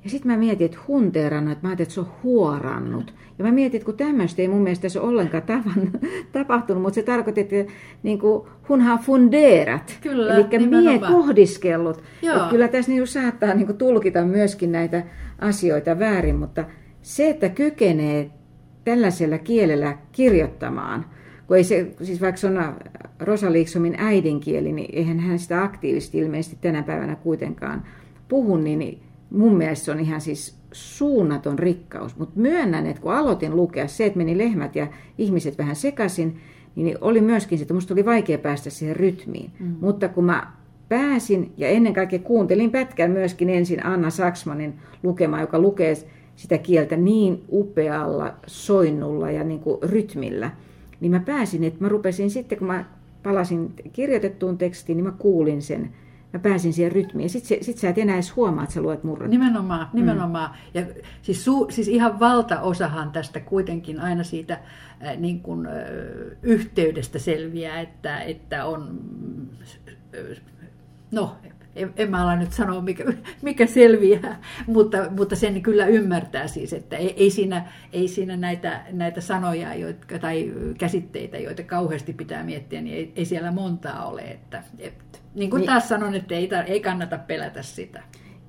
Ja 0.05 0.11
sitten 0.11 0.33
mä 0.33 0.39
mietin, 0.39 0.65
että 0.65 0.79
hunteerannut, 0.89 1.53
että 1.53 1.67
mä 1.67 1.69
ajattelin, 1.69 1.87
että 1.87 1.95
se 1.95 2.01
on 2.01 2.13
huorannut. 2.23 3.15
Ja 3.39 3.45
mä 3.45 3.53
mietin, 3.53 3.79
että 3.79 3.87
kun 3.87 3.97
tämmöistä 3.97 4.43
ei 4.43 4.49
mun 4.49 4.63
mielestä 4.63 5.01
ole 5.01 5.09
ollenkaan 5.09 5.43
tavan, 5.43 5.91
tapahtunut, 6.33 6.83
mutta 6.83 6.95
se 6.95 7.03
tarkoitti, 7.03 7.41
että 7.41 7.73
niin 8.03 8.19
kuin, 8.19 8.49
hunhan 8.69 8.99
fundeerat. 8.99 9.99
Kyllä, 10.01 10.35
Eli 10.35 10.67
mie 10.67 10.99
pohdiskellut. 10.99 12.03
Että 12.23 12.47
kyllä 12.51 12.69
tässä 12.69 12.93
niin 12.93 13.07
saattaa 13.07 13.55
niin 13.55 13.67
kuin, 13.67 13.79
tulkita 13.79 14.25
myöskin 14.25 14.73
näitä 14.73 15.03
asioita 15.39 15.99
väärin, 15.99 16.37
mutta 16.37 16.65
se, 17.03 17.29
että 17.29 17.49
kykenee 17.49 18.31
tällaisella 18.85 19.39
kielellä 19.39 19.99
kirjoittamaan, 20.13 21.07
kun 21.47 21.57
ei 21.57 21.65
se, 21.65 21.95
siis 22.03 22.21
vaikka 22.21 22.41
se 22.41 22.47
on 22.47 22.75
Rosa 23.21 23.53
Liiksomin 23.53 23.95
äidinkieli, 23.99 24.73
niin 24.73 24.91
eihän 24.93 25.21
hän 25.21 25.39
sitä 25.39 25.63
aktiivisesti 25.63 26.19
ilmeisesti 26.19 26.59
tänä 26.61 26.83
päivänä 26.83 27.17
kuitenkaan 27.17 27.85
puhu, 28.29 28.57
niin 28.57 29.04
mun 29.35 29.57
mielestä 29.57 29.85
se 29.85 29.91
on 29.91 30.01
ihan 30.01 30.21
siis 30.21 30.59
suunnaton 30.73 31.59
rikkaus. 31.59 32.17
Mutta 32.17 32.41
myönnän, 32.41 32.87
että 32.87 33.03
kun 33.03 33.15
aloitin 33.15 33.57
lukea 33.57 33.89
se, 33.89 34.07
että 34.07 34.19
meni 34.19 34.39
lehmät 34.39 34.77
ja 34.77 34.87
ihmiset 35.19 35.59
vähän 35.59 35.77
sekaisin, 35.77 36.37
niin 36.77 36.99
oli 37.01 37.21
myöskin 37.21 37.59
se, 37.59 37.63
että 37.63 37.75
musta 37.75 37.95
oli 37.95 38.05
vaikea 38.05 38.39
päästä 38.39 38.71
siihen 38.71 38.97
rytmiin. 38.97 39.51
Mm. 39.61 39.77
Mutta 39.81 40.09
kun 40.09 40.25
mä 40.25 40.53
pääsin 40.89 41.53
ja 41.57 41.69
ennen 41.69 41.95
kaikkea 41.95 42.19
kuuntelin 42.19 42.71
pätkän 42.71 43.11
myöskin 43.11 43.51
ensin 43.51 43.87
Anna 43.87 44.11
Saksmanin 44.11 44.75
lukema, 45.03 45.41
joka 45.41 45.59
lukee 45.59 45.95
sitä 46.37 46.59
kieltä 46.59 46.97
niin 46.97 47.45
upealla 47.53 48.35
soinnulla 48.47 49.31
ja 49.31 49.45
niin 49.45 49.61
kuin 49.61 49.83
rytmillä, 49.83 50.51
niin 51.01 51.13
mä 51.13 51.21
pääsin, 51.21 51.65
että 51.65 51.85
mä 51.85 51.89
rupesin 51.89 52.31
sitten, 52.31 52.59
kun 52.59 52.67
mä 52.67 52.85
palasin 53.23 53.73
kirjoitettuun 53.93 54.59
tekstiin, 54.59 54.97
niin 54.97 55.07
mä 55.07 55.13
kuulin 55.19 55.63
sen 55.63 55.91
mä 56.35 56.41
pääsin 56.41 56.73
siihen 56.73 56.93
rytmiin. 56.93 57.31
Sitten 57.31 57.65
sit 57.65 57.79
sä 57.79 57.89
et 57.89 57.99
enää 57.99 58.15
edes 58.15 58.37
huomaa, 58.37 58.65
että 58.65 58.75
sä 58.75 58.83
luet 58.83 59.05
murret. 59.05 59.31
Nimenomaan, 59.31 59.89
nimenomaan. 59.93 60.51
Mm. 60.51 60.81
Ja 60.81 60.87
siis, 61.23 61.45
su, 61.45 61.67
siis 61.71 61.89
ihan 61.89 62.21
valtaosahan 62.21 63.13
tästä 63.13 63.41
kuitenkin 63.41 64.01
aina 64.01 64.23
siitä 64.23 64.55
äh, 64.55 65.17
niin 65.17 65.41
kuin, 65.41 65.67
äh, 65.67 65.73
yhteydestä 66.43 67.19
selviää, 67.19 67.81
että, 67.81 68.21
että 68.21 68.65
on, 68.65 69.01
äh, 70.15 70.43
no 71.11 71.37
en, 71.77 71.93
en 71.97 72.11
mä 72.11 72.23
ala 72.23 72.37
nyt 72.37 72.53
sanoa, 72.53 72.81
mikä, 72.81 73.05
mikä 73.43 73.67
selviää, 73.67 74.41
mutta, 74.67 75.11
mutta 75.11 75.37
sen 75.37 75.63
kyllä 75.63 75.87
ymmärtää 75.87 76.47
siis, 76.47 76.73
että 76.73 76.97
ei, 76.97 77.15
ei, 77.17 77.31
siinä, 77.31 77.67
ei 77.93 78.09
siinä 78.09 78.37
näitä, 78.37 78.81
näitä 78.93 79.21
sanoja 79.21 79.75
jotka, 79.75 80.19
tai 80.19 80.53
käsitteitä, 80.79 81.39
joita 81.39 81.63
kauheasti 81.63 82.13
pitää 82.13 82.45
miettiä, 82.45 82.81
niin 82.81 82.97
ei, 82.97 83.13
ei 83.17 83.25
siellä 83.25 83.51
montaa 83.51 84.07
ole. 84.07 84.23
Että, 84.23 84.63
että, 84.79 85.19
niin 85.35 85.51
kuin 85.51 85.61
niin. 85.61 85.67
taas 85.67 85.89
sanon, 85.89 86.15
että 86.15 86.35
ei, 86.35 86.51
ei 86.67 86.81
kannata 86.81 87.19
pelätä 87.19 87.63
sitä. 87.63 88.03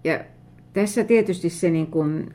Ja 0.04 0.20
tässä 0.74 1.04
tietysti 1.04 1.50
se 1.50 1.70
niin 1.70 1.88
kuin 1.88 2.34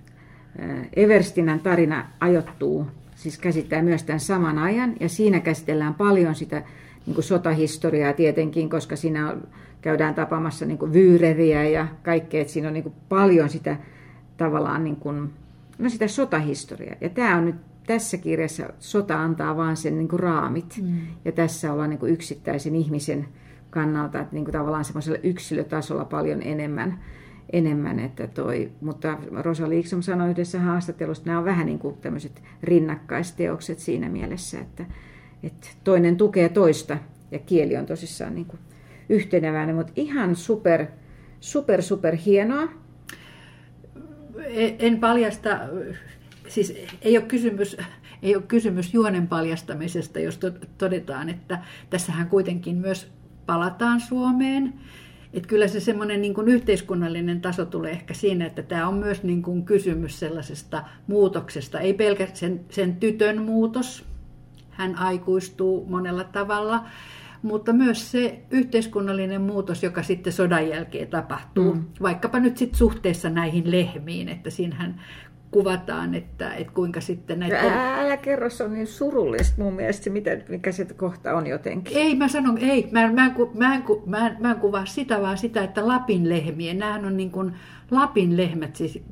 Everstinan 0.97 1.61
tarina 1.61 2.07
ajoittuu, 2.21 2.87
siis 3.15 3.39
käsittää 3.39 3.83
myös 3.83 4.03
tämän 4.03 4.21
saman 4.21 4.59
ajan, 4.59 4.95
ja 5.01 5.09
siinä 5.09 5.41
käsitellään 5.41 5.95
paljon 5.95 6.35
sitä 6.35 6.63
niin 7.07 7.15
kuin 7.15 7.25
sotahistoriaa 7.25 8.13
tietenkin, 8.13 8.71
koska 8.71 8.97
siinä 8.97 9.37
käydään 9.81 10.15
tapaamassa 10.15 10.67
niin 10.67 10.79
kuin 10.79 10.93
vyyreriä 10.93 11.65
ja 11.65 11.89
kaikkea, 12.03 12.41
että 12.41 12.53
siinä 12.53 12.69
on 12.69 12.75
niin 12.75 12.83
kuin 12.83 12.95
paljon 13.09 13.49
sitä 13.49 13.77
tavallaan 14.37 14.85
niin 14.85 14.97
kuin, 14.97 15.31
no 15.79 15.89
sitä 15.89 16.09
sotahistoriaa. 16.09 16.97
Ja 17.01 17.09
tämä 17.09 17.37
on 17.37 17.45
nyt 17.45 17.57
tässä 17.87 18.17
kirjassa, 18.17 18.73
sota 18.79 19.23
antaa 19.23 19.57
vaan 19.57 19.77
sen 19.77 19.99
niin 19.99 20.09
kuin 20.09 20.21
raamit. 20.21 20.79
Mm. 20.83 21.01
Ja 21.25 21.33
tässä 21.33 21.73
ollaan 21.73 21.91
niin 21.91 21.99
kuin 21.99 22.13
yksittäisen 22.13 22.77
ihmisen 22.77 23.29
kannalta, 23.71 24.21
että 24.21 24.35
niin 24.35 24.45
kuin 24.45 24.53
tavallaan 24.53 24.85
semmoisella 24.85 25.19
yksilötasolla 25.23 26.05
paljon 26.05 26.43
enemmän. 26.43 26.99
enemmän 27.53 27.99
että 27.99 28.27
toi, 28.27 28.73
mutta 28.81 29.19
Rosa 29.43 29.69
Liiksom 29.69 30.03
sanoi 30.03 30.31
yhdessä 30.31 30.61
haastattelussa, 30.61 31.21
että 31.21 31.31
nämä 31.31 31.39
on 31.39 31.45
vähän 31.45 31.67
niin 31.67 31.79
kuin 31.79 31.97
tämmöiset 31.97 32.43
rinnakkaisteokset 32.63 33.79
siinä 33.79 34.09
mielessä, 34.09 34.61
että, 34.61 34.85
että 35.43 35.69
toinen 35.85 36.17
tukee 36.17 36.49
toista 36.49 36.99
ja 37.31 37.39
kieli 37.39 37.77
on 37.77 37.87
tosissaan 37.87 38.35
niin 38.35 38.47
kuin 38.47 38.61
yhteneväinen, 39.09 39.77
mutta 39.77 39.93
ihan 39.97 40.37
super, 40.37 40.87
super, 41.41 41.83
super 41.83 42.17
hienoa. 42.17 42.69
En 44.79 45.01
paljasta, 45.01 45.61
siis 46.49 46.75
ei 47.03 47.17
ole 47.17 47.27
kysymys, 47.27 47.77
ei 48.23 48.37
ole 48.37 48.45
kysymys 48.49 48.95
juonen 48.95 49.27
paljastamisesta, 49.27 50.21
jos 50.21 50.41
todetaan, 50.79 51.29
että 51.29 51.59
tässähän 51.91 52.29
kuitenkin 52.29 52.77
myös 52.77 53.13
palataan 53.51 54.01
Suomeen. 54.01 54.75
Että 55.33 55.49
kyllä 55.49 55.69
se 55.69 55.81
semmoinen 55.81 56.23
niin 56.23 56.35
yhteiskunnallinen 56.47 57.41
taso 57.41 57.65
tulee 57.65 57.91
ehkä 57.91 58.15
siinä, 58.15 58.47
että 58.47 58.63
tämä 58.63 58.89
on 58.89 58.95
myös 58.95 59.23
niin 59.23 59.43
kuin 59.43 59.65
kysymys 59.65 60.21
sellaisesta 60.21 60.85
muutoksesta. 61.07 61.81
Ei 61.81 61.95
pelkästään 61.95 62.37
sen, 62.37 62.61
sen 62.71 62.97
tytön 62.97 63.43
muutos, 63.43 64.05
hän 64.71 64.97
aikuistuu 64.97 65.87
monella 65.89 66.25
tavalla, 66.25 66.85
mutta 67.43 67.73
myös 67.73 68.11
se 68.11 68.43
yhteiskunnallinen 68.51 69.41
muutos, 69.41 69.83
joka 69.83 70.03
sitten 70.03 70.33
sodan 70.33 70.69
jälkeen 70.69 71.09
tapahtuu, 71.09 71.75
mm. 71.75 71.85
vaikkapa 72.03 72.41
nyt 72.41 72.57
sitten 72.57 72.79
suhteessa 72.79 73.31
näihin 73.31 73.71
lehmiin, 73.71 74.29
että 74.29 74.51
siinähän 74.51 75.01
kuvataan, 75.51 76.15
että, 76.15 76.55
että 76.55 76.73
kuinka 76.73 77.01
sitten 77.01 77.41
näitä... 77.41 77.61
Älä, 77.61 78.01
älä 78.01 78.17
kerro, 78.17 78.51
se 78.51 78.65
on 78.65 78.75
niin 78.75 78.87
surullista 78.87 79.63
mun 79.63 79.75
mielestä, 79.75 80.05
se, 80.05 80.11
mitä, 80.11 80.31
mikä 80.49 80.73
se 80.73 80.85
kohta 80.85 81.35
on 81.35 81.47
jotenkin. 81.47 81.97
Ei, 81.97 82.17
mä 82.17 82.29
sanon, 82.29 82.59
ei, 82.59 82.89
mä, 82.93 83.13
mä, 83.13 83.31
mä, 83.55 83.75
en, 83.75 83.83
mä, 84.07 84.27
en, 84.27 84.37
mä 84.41 84.51
en 84.51 84.57
kuvaa 84.57 84.87
sitä, 84.87 85.23
vaan 85.23 85.39
sitä, 85.39 85.65
että 85.65 85.89
Lapin 85.89 86.29
lehmien, 86.29 86.79
nämähän 86.79 87.05
on 87.05 87.17
niin 87.17 87.31
kuin 87.31 87.55
Lapin 87.91 88.37
lehmät, 88.37 88.77
siis 88.77 89.03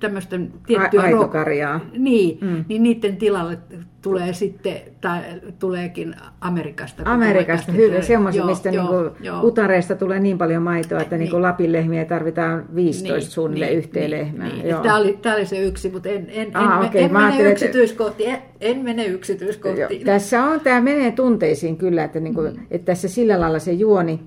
tämmöistä 0.00 0.40
tiettyä... 0.66 1.02
Aitokarjaa. 1.02 1.80
Niin, 1.98 2.38
mm. 2.40 2.64
niin 2.68 2.82
niiden 2.82 3.16
tilalle 3.16 3.58
tulee 4.02 4.32
sitten, 4.32 4.76
tai 5.00 5.20
tuleekin 5.58 6.14
Amerikasta. 6.40 7.02
Amerikasta, 7.04 7.72
hyvä. 7.72 8.02
Semmoisia, 8.02 8.46
mistä 8.46 8.70
joo, 8.70 9.02
niinku 9.02 9.24
joo. 9.24 9.42
utareista 9.42 9.94
tulee 9.94 10.20
niin 10.20 10.38
paljon 10.38 10.62
maitoa, 10.62 11.00
että 11.00 11.16
niin. 11.16 11.24
niinku 11.24 11.42
Lapin 11.42 11.72
lehmiä 11.72 12.04
tarvitaan 12.04 12.64
15 12.74 13.18
niin, 13.18 13.30
suunnilleen 13.30 13.70
niin, 13.70 13.78
yhteen 13.78 14.10
niin, 14.10 14.20
lehmään. 14.20 14.58
Niin. 14.58 14.76
Tämä, 14.82 14.96
oli, 14.96 15.18
tämä 15.22 15.34
oli 15.34 15.46
se 15.46 15.58
yksi, 15.58 15.90
mutta 15.90 16.08
en, 16.08 16.26
en, 16.28 16.56
Aha, 16.56 16.80
en, 16.80 16.88
okay. 16.88 17.00
en 17.00 17.12
mene 17.12 17.50
yksityiskohtiin. 17.50 18.30
En, 18.30 18.38
en 18.60 18.78
mene 18.78 19.06
yksityiskohtiin. 19.06 20.06
Tässä 20.06 20.44
on, 20.44 20.60
tämä 20.60 20.80
menee 20.80 21.12
tunteisiin 21.12 21.76
kyllä, 21.76 22.04
että, 22.04 22.20
niinku, 22.20 22.40
mm. 22.40 22.66
että 22.70 22.84
tässä 22.84 23.08
sillä 23.08 23.40
lailla 23.40 23.58
se 23.58 23.72
juoni, 23.72 24.20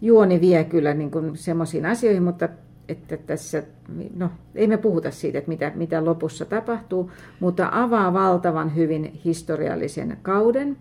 juoni 0.00 0.40
vie 0.40 0.64
kyllä 0.64 0.94
niinku 0.94 1.22
semmoisiin 1.34 1.86
asioihin, 1.86 2.22
mutta 2.22 2.48
että 2.88 3.16
tässä, 3.16 3.62
no 4.16 4.30
ei 4.54 4.66
me 4.66 4.76
puhuta 4.76 5.10
siitä, 5.10 5.38
että 5.38 5.48
mitä, 5.48 5.72
mitä 5.74 6.04
lopussa 6.04 6.44
tapahtuu, 6.44 7.10
mutta 7.40 7.68
avaa 7.72 8.12
valtavan 8.12 8.76
hyvin 8.76 9.20
historiallisen 9.24 10.18
kauden, 10.22 10.76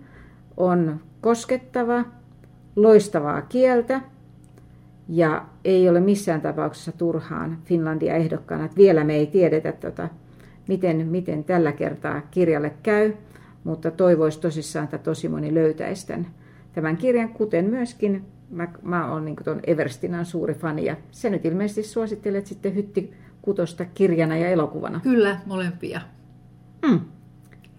on 0.58 1.00
koskettava, 1.22 2.06
loistavaa 2.76 3.42
kieltä 3.42 4.02
ja 5.10 5.46
ei 5.66 5.90
ole 5.90 6.00
missään 6.00 6.42
tapauksessa 6.42 6.92
turhaan 6.92 7.58
Finlandia 7.66 8.16
ehdokkaana. 8.16 8.66
Että 8.66 8.78
vielä 8.78 9.04
me 9.04 9.16
ei 9.16 9.28
tiedetä, 9.28 9.72
tota, 9.72 10.10
miten, 10.68 11.08
miten 11.08 11.44
tällä 11.44 11.72
kertaa 11.72 12.22
kirjalle 12.32 12.74
käy, 12.84 13.14
mutta 13.64 13.92
toivoisi 13.92 14.42
tosissaan, 14.42 14.84
että 14.84 14.98
tosi 14.98 15.30
moni 15.30 15.54
löytäisi 15.54 16.08
tämän, 16.08 16.28
tämän 16.74 16.98
kirjan, 16.98 17.30
kuten 17.30 17.66
myöskin 17.66 18.26
mä, 18.50 18.68
mä 18.82 19.12
oon 19.12 19.26
niin 19.26 19.36
tuon 19.44 19.60
Everstinan 19.68 20.26
suuri 20.26 20.54
fani 20.54 20.86
ja 20.86 20.96
se 21.12 21.30
nyt 21.30 21.46
ilmeisesti 21.46 21.84
suosittelet 21.84 22.46
sitten 22.46 22.76
Hytti 22.76 23.14
kutosta 23.42 23.86
kirjana 23.86 24.38
ja 24.38 24.50
elokuvana. 24.50 25.00
Kyllä, 25.00 25.40
molempia. 25.46 26.02
Mm. 26.88 27.00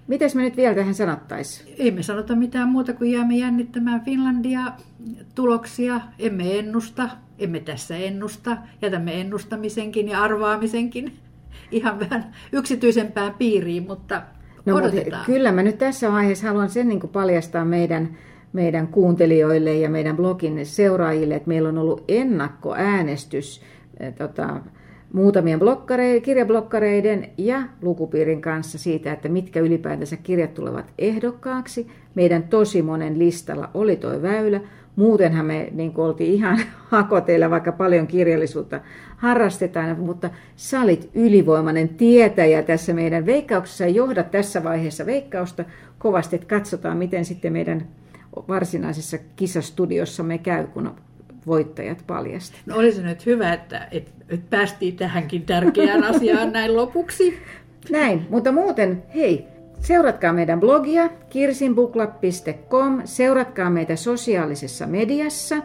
Mites 0.07 0.35
me 0.35 0.43
nyt 0.43 0.57
vielä 0.57 0.75
tähän 0.75 0.95
sanottaisiin? 0.95 1.75
Ei 1.79 1.91
me 1.91 2.03
sanota 2.03 2.37
mitään 2.37 2.69
muuta 2.69 2.93
kuin 2.93 3.13
jäämme 3.13 3.37
jännittämään 3.37 4.01
Finlandia 4.05 4.61
tuloksia. 5.35 6.01
Emme 6.19 6.59
ennusta, 6.59 7.11
emme 7.39 7.61
tässä 7.61 7.97
ennusta. 7.97 8.57
Jätämme 8.83 9.21
ennustamisenkin 9.21 10.09
ja 10.09 10.23
arvaamisenkin 10.23 11.19
ihan 11.71 12.01
vähän 12.01 12.33
yksityisempään 12.53 13.35
piiriin, 13.35 13.87
mutta 13.87 14.23
no, 14.67 14.77
odotetaan. 14.77 15.05
Mutta 15.05 15.27
kyllä 15.27 15.53
mä 15.53 15.63
nyt 15.63 15.79
tässä 15.79 16.13
vaiheessa 16.13 16.47
haluan 16.47 16.71
sen 16.71 16.89
niin 16.89 17.01
paljastaa 17.01 17.65
meidän 17.65 18.17
meidän 18.53 18.89
kuuntelijoille 18.89 19.75
ja 19.75 19.91
meidän 19.91 20.17
blogin 20.17 20.67
seuraajille, 20.67 21.35
että 21.35 21.49
meillä 21.49 21.69
on 21.69 21.79
ollut 21.79 22.05
ennakkoäänestys 22.09 23.63
eh, 24.01 24.15
tota, 24.15 24.61
muutamien 25.13 25.61
kirjablokkareiden 26.23 27.29
ja 27.39 27.63
lukupiirin 27.83 28.41
kanssa 28.41 28.79
siitä, 28.79 29.13
että 29.13 29.29
mitkä 29.29 29.61
ylipäätänsä 29.61 30.17
kirjat 30.17 30.55
tulevat 30.55 30.93
ehdokkaaksi. 30.99 31.87
Meidän 32.15 32.43
tosi 32.43 32.83
monen 32.83 33.19
listalla 33.19 33.71
oli 33.75 33.97
tuo 33.97 34.23
väylä. 34.23 34.61
Muutenhan 34.97 35.47
me 35.47 35.69
niin 35.73 35.93
oltiin 35.97 36.33
ihan 36.33 36.59
hakoteilla, 36.89 37.51
vaikka 37.51 37.73
paljon 37.73 38.07
kirjallisuutta 38.07 38.81
harrastetaan, 39.17 40.01
mutta 40.01 40.31
sä 40.57 40.81
olit 40.81 41.11
ylivoimainen 41.15 41.89
tietäjä 41.89 42.63
tässä 42.63 42.95
meidän 42.95 43.27
veikkauksessa 43.27 43.85
ja 43.85 43.91
johdat 43.91 44.31
tässä 44.31 44.65
vaiheessa 44.65 45.07
veikkausta 45.07 45.65
kovasti, 45.99 46.37
että 46.37 46.49
katsotaan, 46.49 46.97
miten 46.97 47.25
sitten 47.25 47.53
meidän 47.53 47.87
varsinaisessa 48.49 49.19
kisastudiossa 49.37 50.23
me 50.23 50.39
käy, 50.39 50.67
kun 50.67 50.95
voittajat 51.47 52.05
paljastetaan. 52.07 52.65
No 52.67 52.77
olisi 52.77 53.03
nyt 53.03 53.27
hyvä, 53.27 53.53
että, 53.53 53.89
että, 53.91 54.11
että 54.29 54.47
päästiin 54.51 54.97
tähänkin 54.97 55.43
tärkeään 55.43 56.05
asiaan 56.05 56.53
näin 56.59 56.77
lopuksi. 56.77 57.39
Näin, 57.91 58.27
mutta 58.31 58.53
muuten, 58.53 59.03
hei, 59.15 59.47
seuratkaa 59.81 60.33
meidän 60.33 60.61
blogia 60.61 61.09
kirsinbukla.com, 61.31 63.03
seuratkaa 63.05 63.71
meitä 63.71 63.97
sosiaalisessa 63.97 64.87
mediassa, 64.87 65.57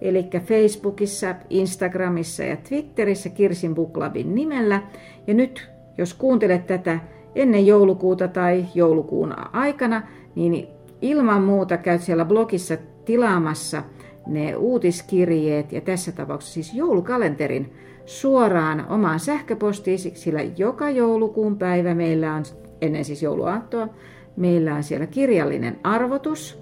eli 0.00 0.28
Facebookissa, 0.46 1.34
Instagramissa 1.50 2.44
ja 2.44 2.56
Twitterissä 2.56 3.28
Kirsin 3.28 3.74
Booklabin 3.74 4.34
nimellä. 4.34 4.82
Ja 5.26 5.34
nyt 5.34 5.70
jos 5.98 6.14
kuuntelet 6.14 6.66
tätä 6.66 6.98
ennen 7.34 7.66
joulukuuta 7.66 8.28
tai 8.28 8.64
joulukuun 8.74 9.34
aikana, 9.54 10.02
niin 10.34 10.77
ilman 11.02 11.42
muuta 11.42 11.76
käyt 11.76 12.02
siellä 12.02 12.24
blogissa 12.24 12.76
tilaamassa 13.04 13.82
ne 14.26 14.56
uutiskirjeet 14.56 15.72
ja 15.72 15.80
tässä 15.80 16.12
tapauksessa 16.12 16.54
siis 16.54 16.74
joulukalenterin 16.74 17.72
suoraan 18.06 18.86
omaan 18.88 19.20
sähköpostiin, 19.20 19.98
sillä 19.98 20.42
joka 20.56 20.90
joulukuun 20.90 21.58
päivä 21.58 21.94
meillä 21.94 22.34
on, 22.34 22.42
ennen 22.80 23.04
siis 23.04 23.22
jouluaattoa, 23.22 23.88
meillä 24.36 24.74
on 24.74 24.82
siellä 24.82 25.06
kirjallinen 25.06 25.78
arvotus 25.84 26.58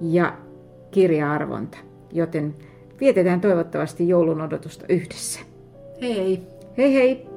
ja 0.00 0.36
kirjaarvonta. 0.90 1.78
Joten 2.12 2.54
vietetään 3.00 3.40
toivottavasti 3.40 4.08
joulun 4.08 4.40
odotusta 4.40 4.84
yhdessä. 4.88 5.40
Hei! 6.02 6.42
Hei 6.78 6.94
hei! 6.94 7.35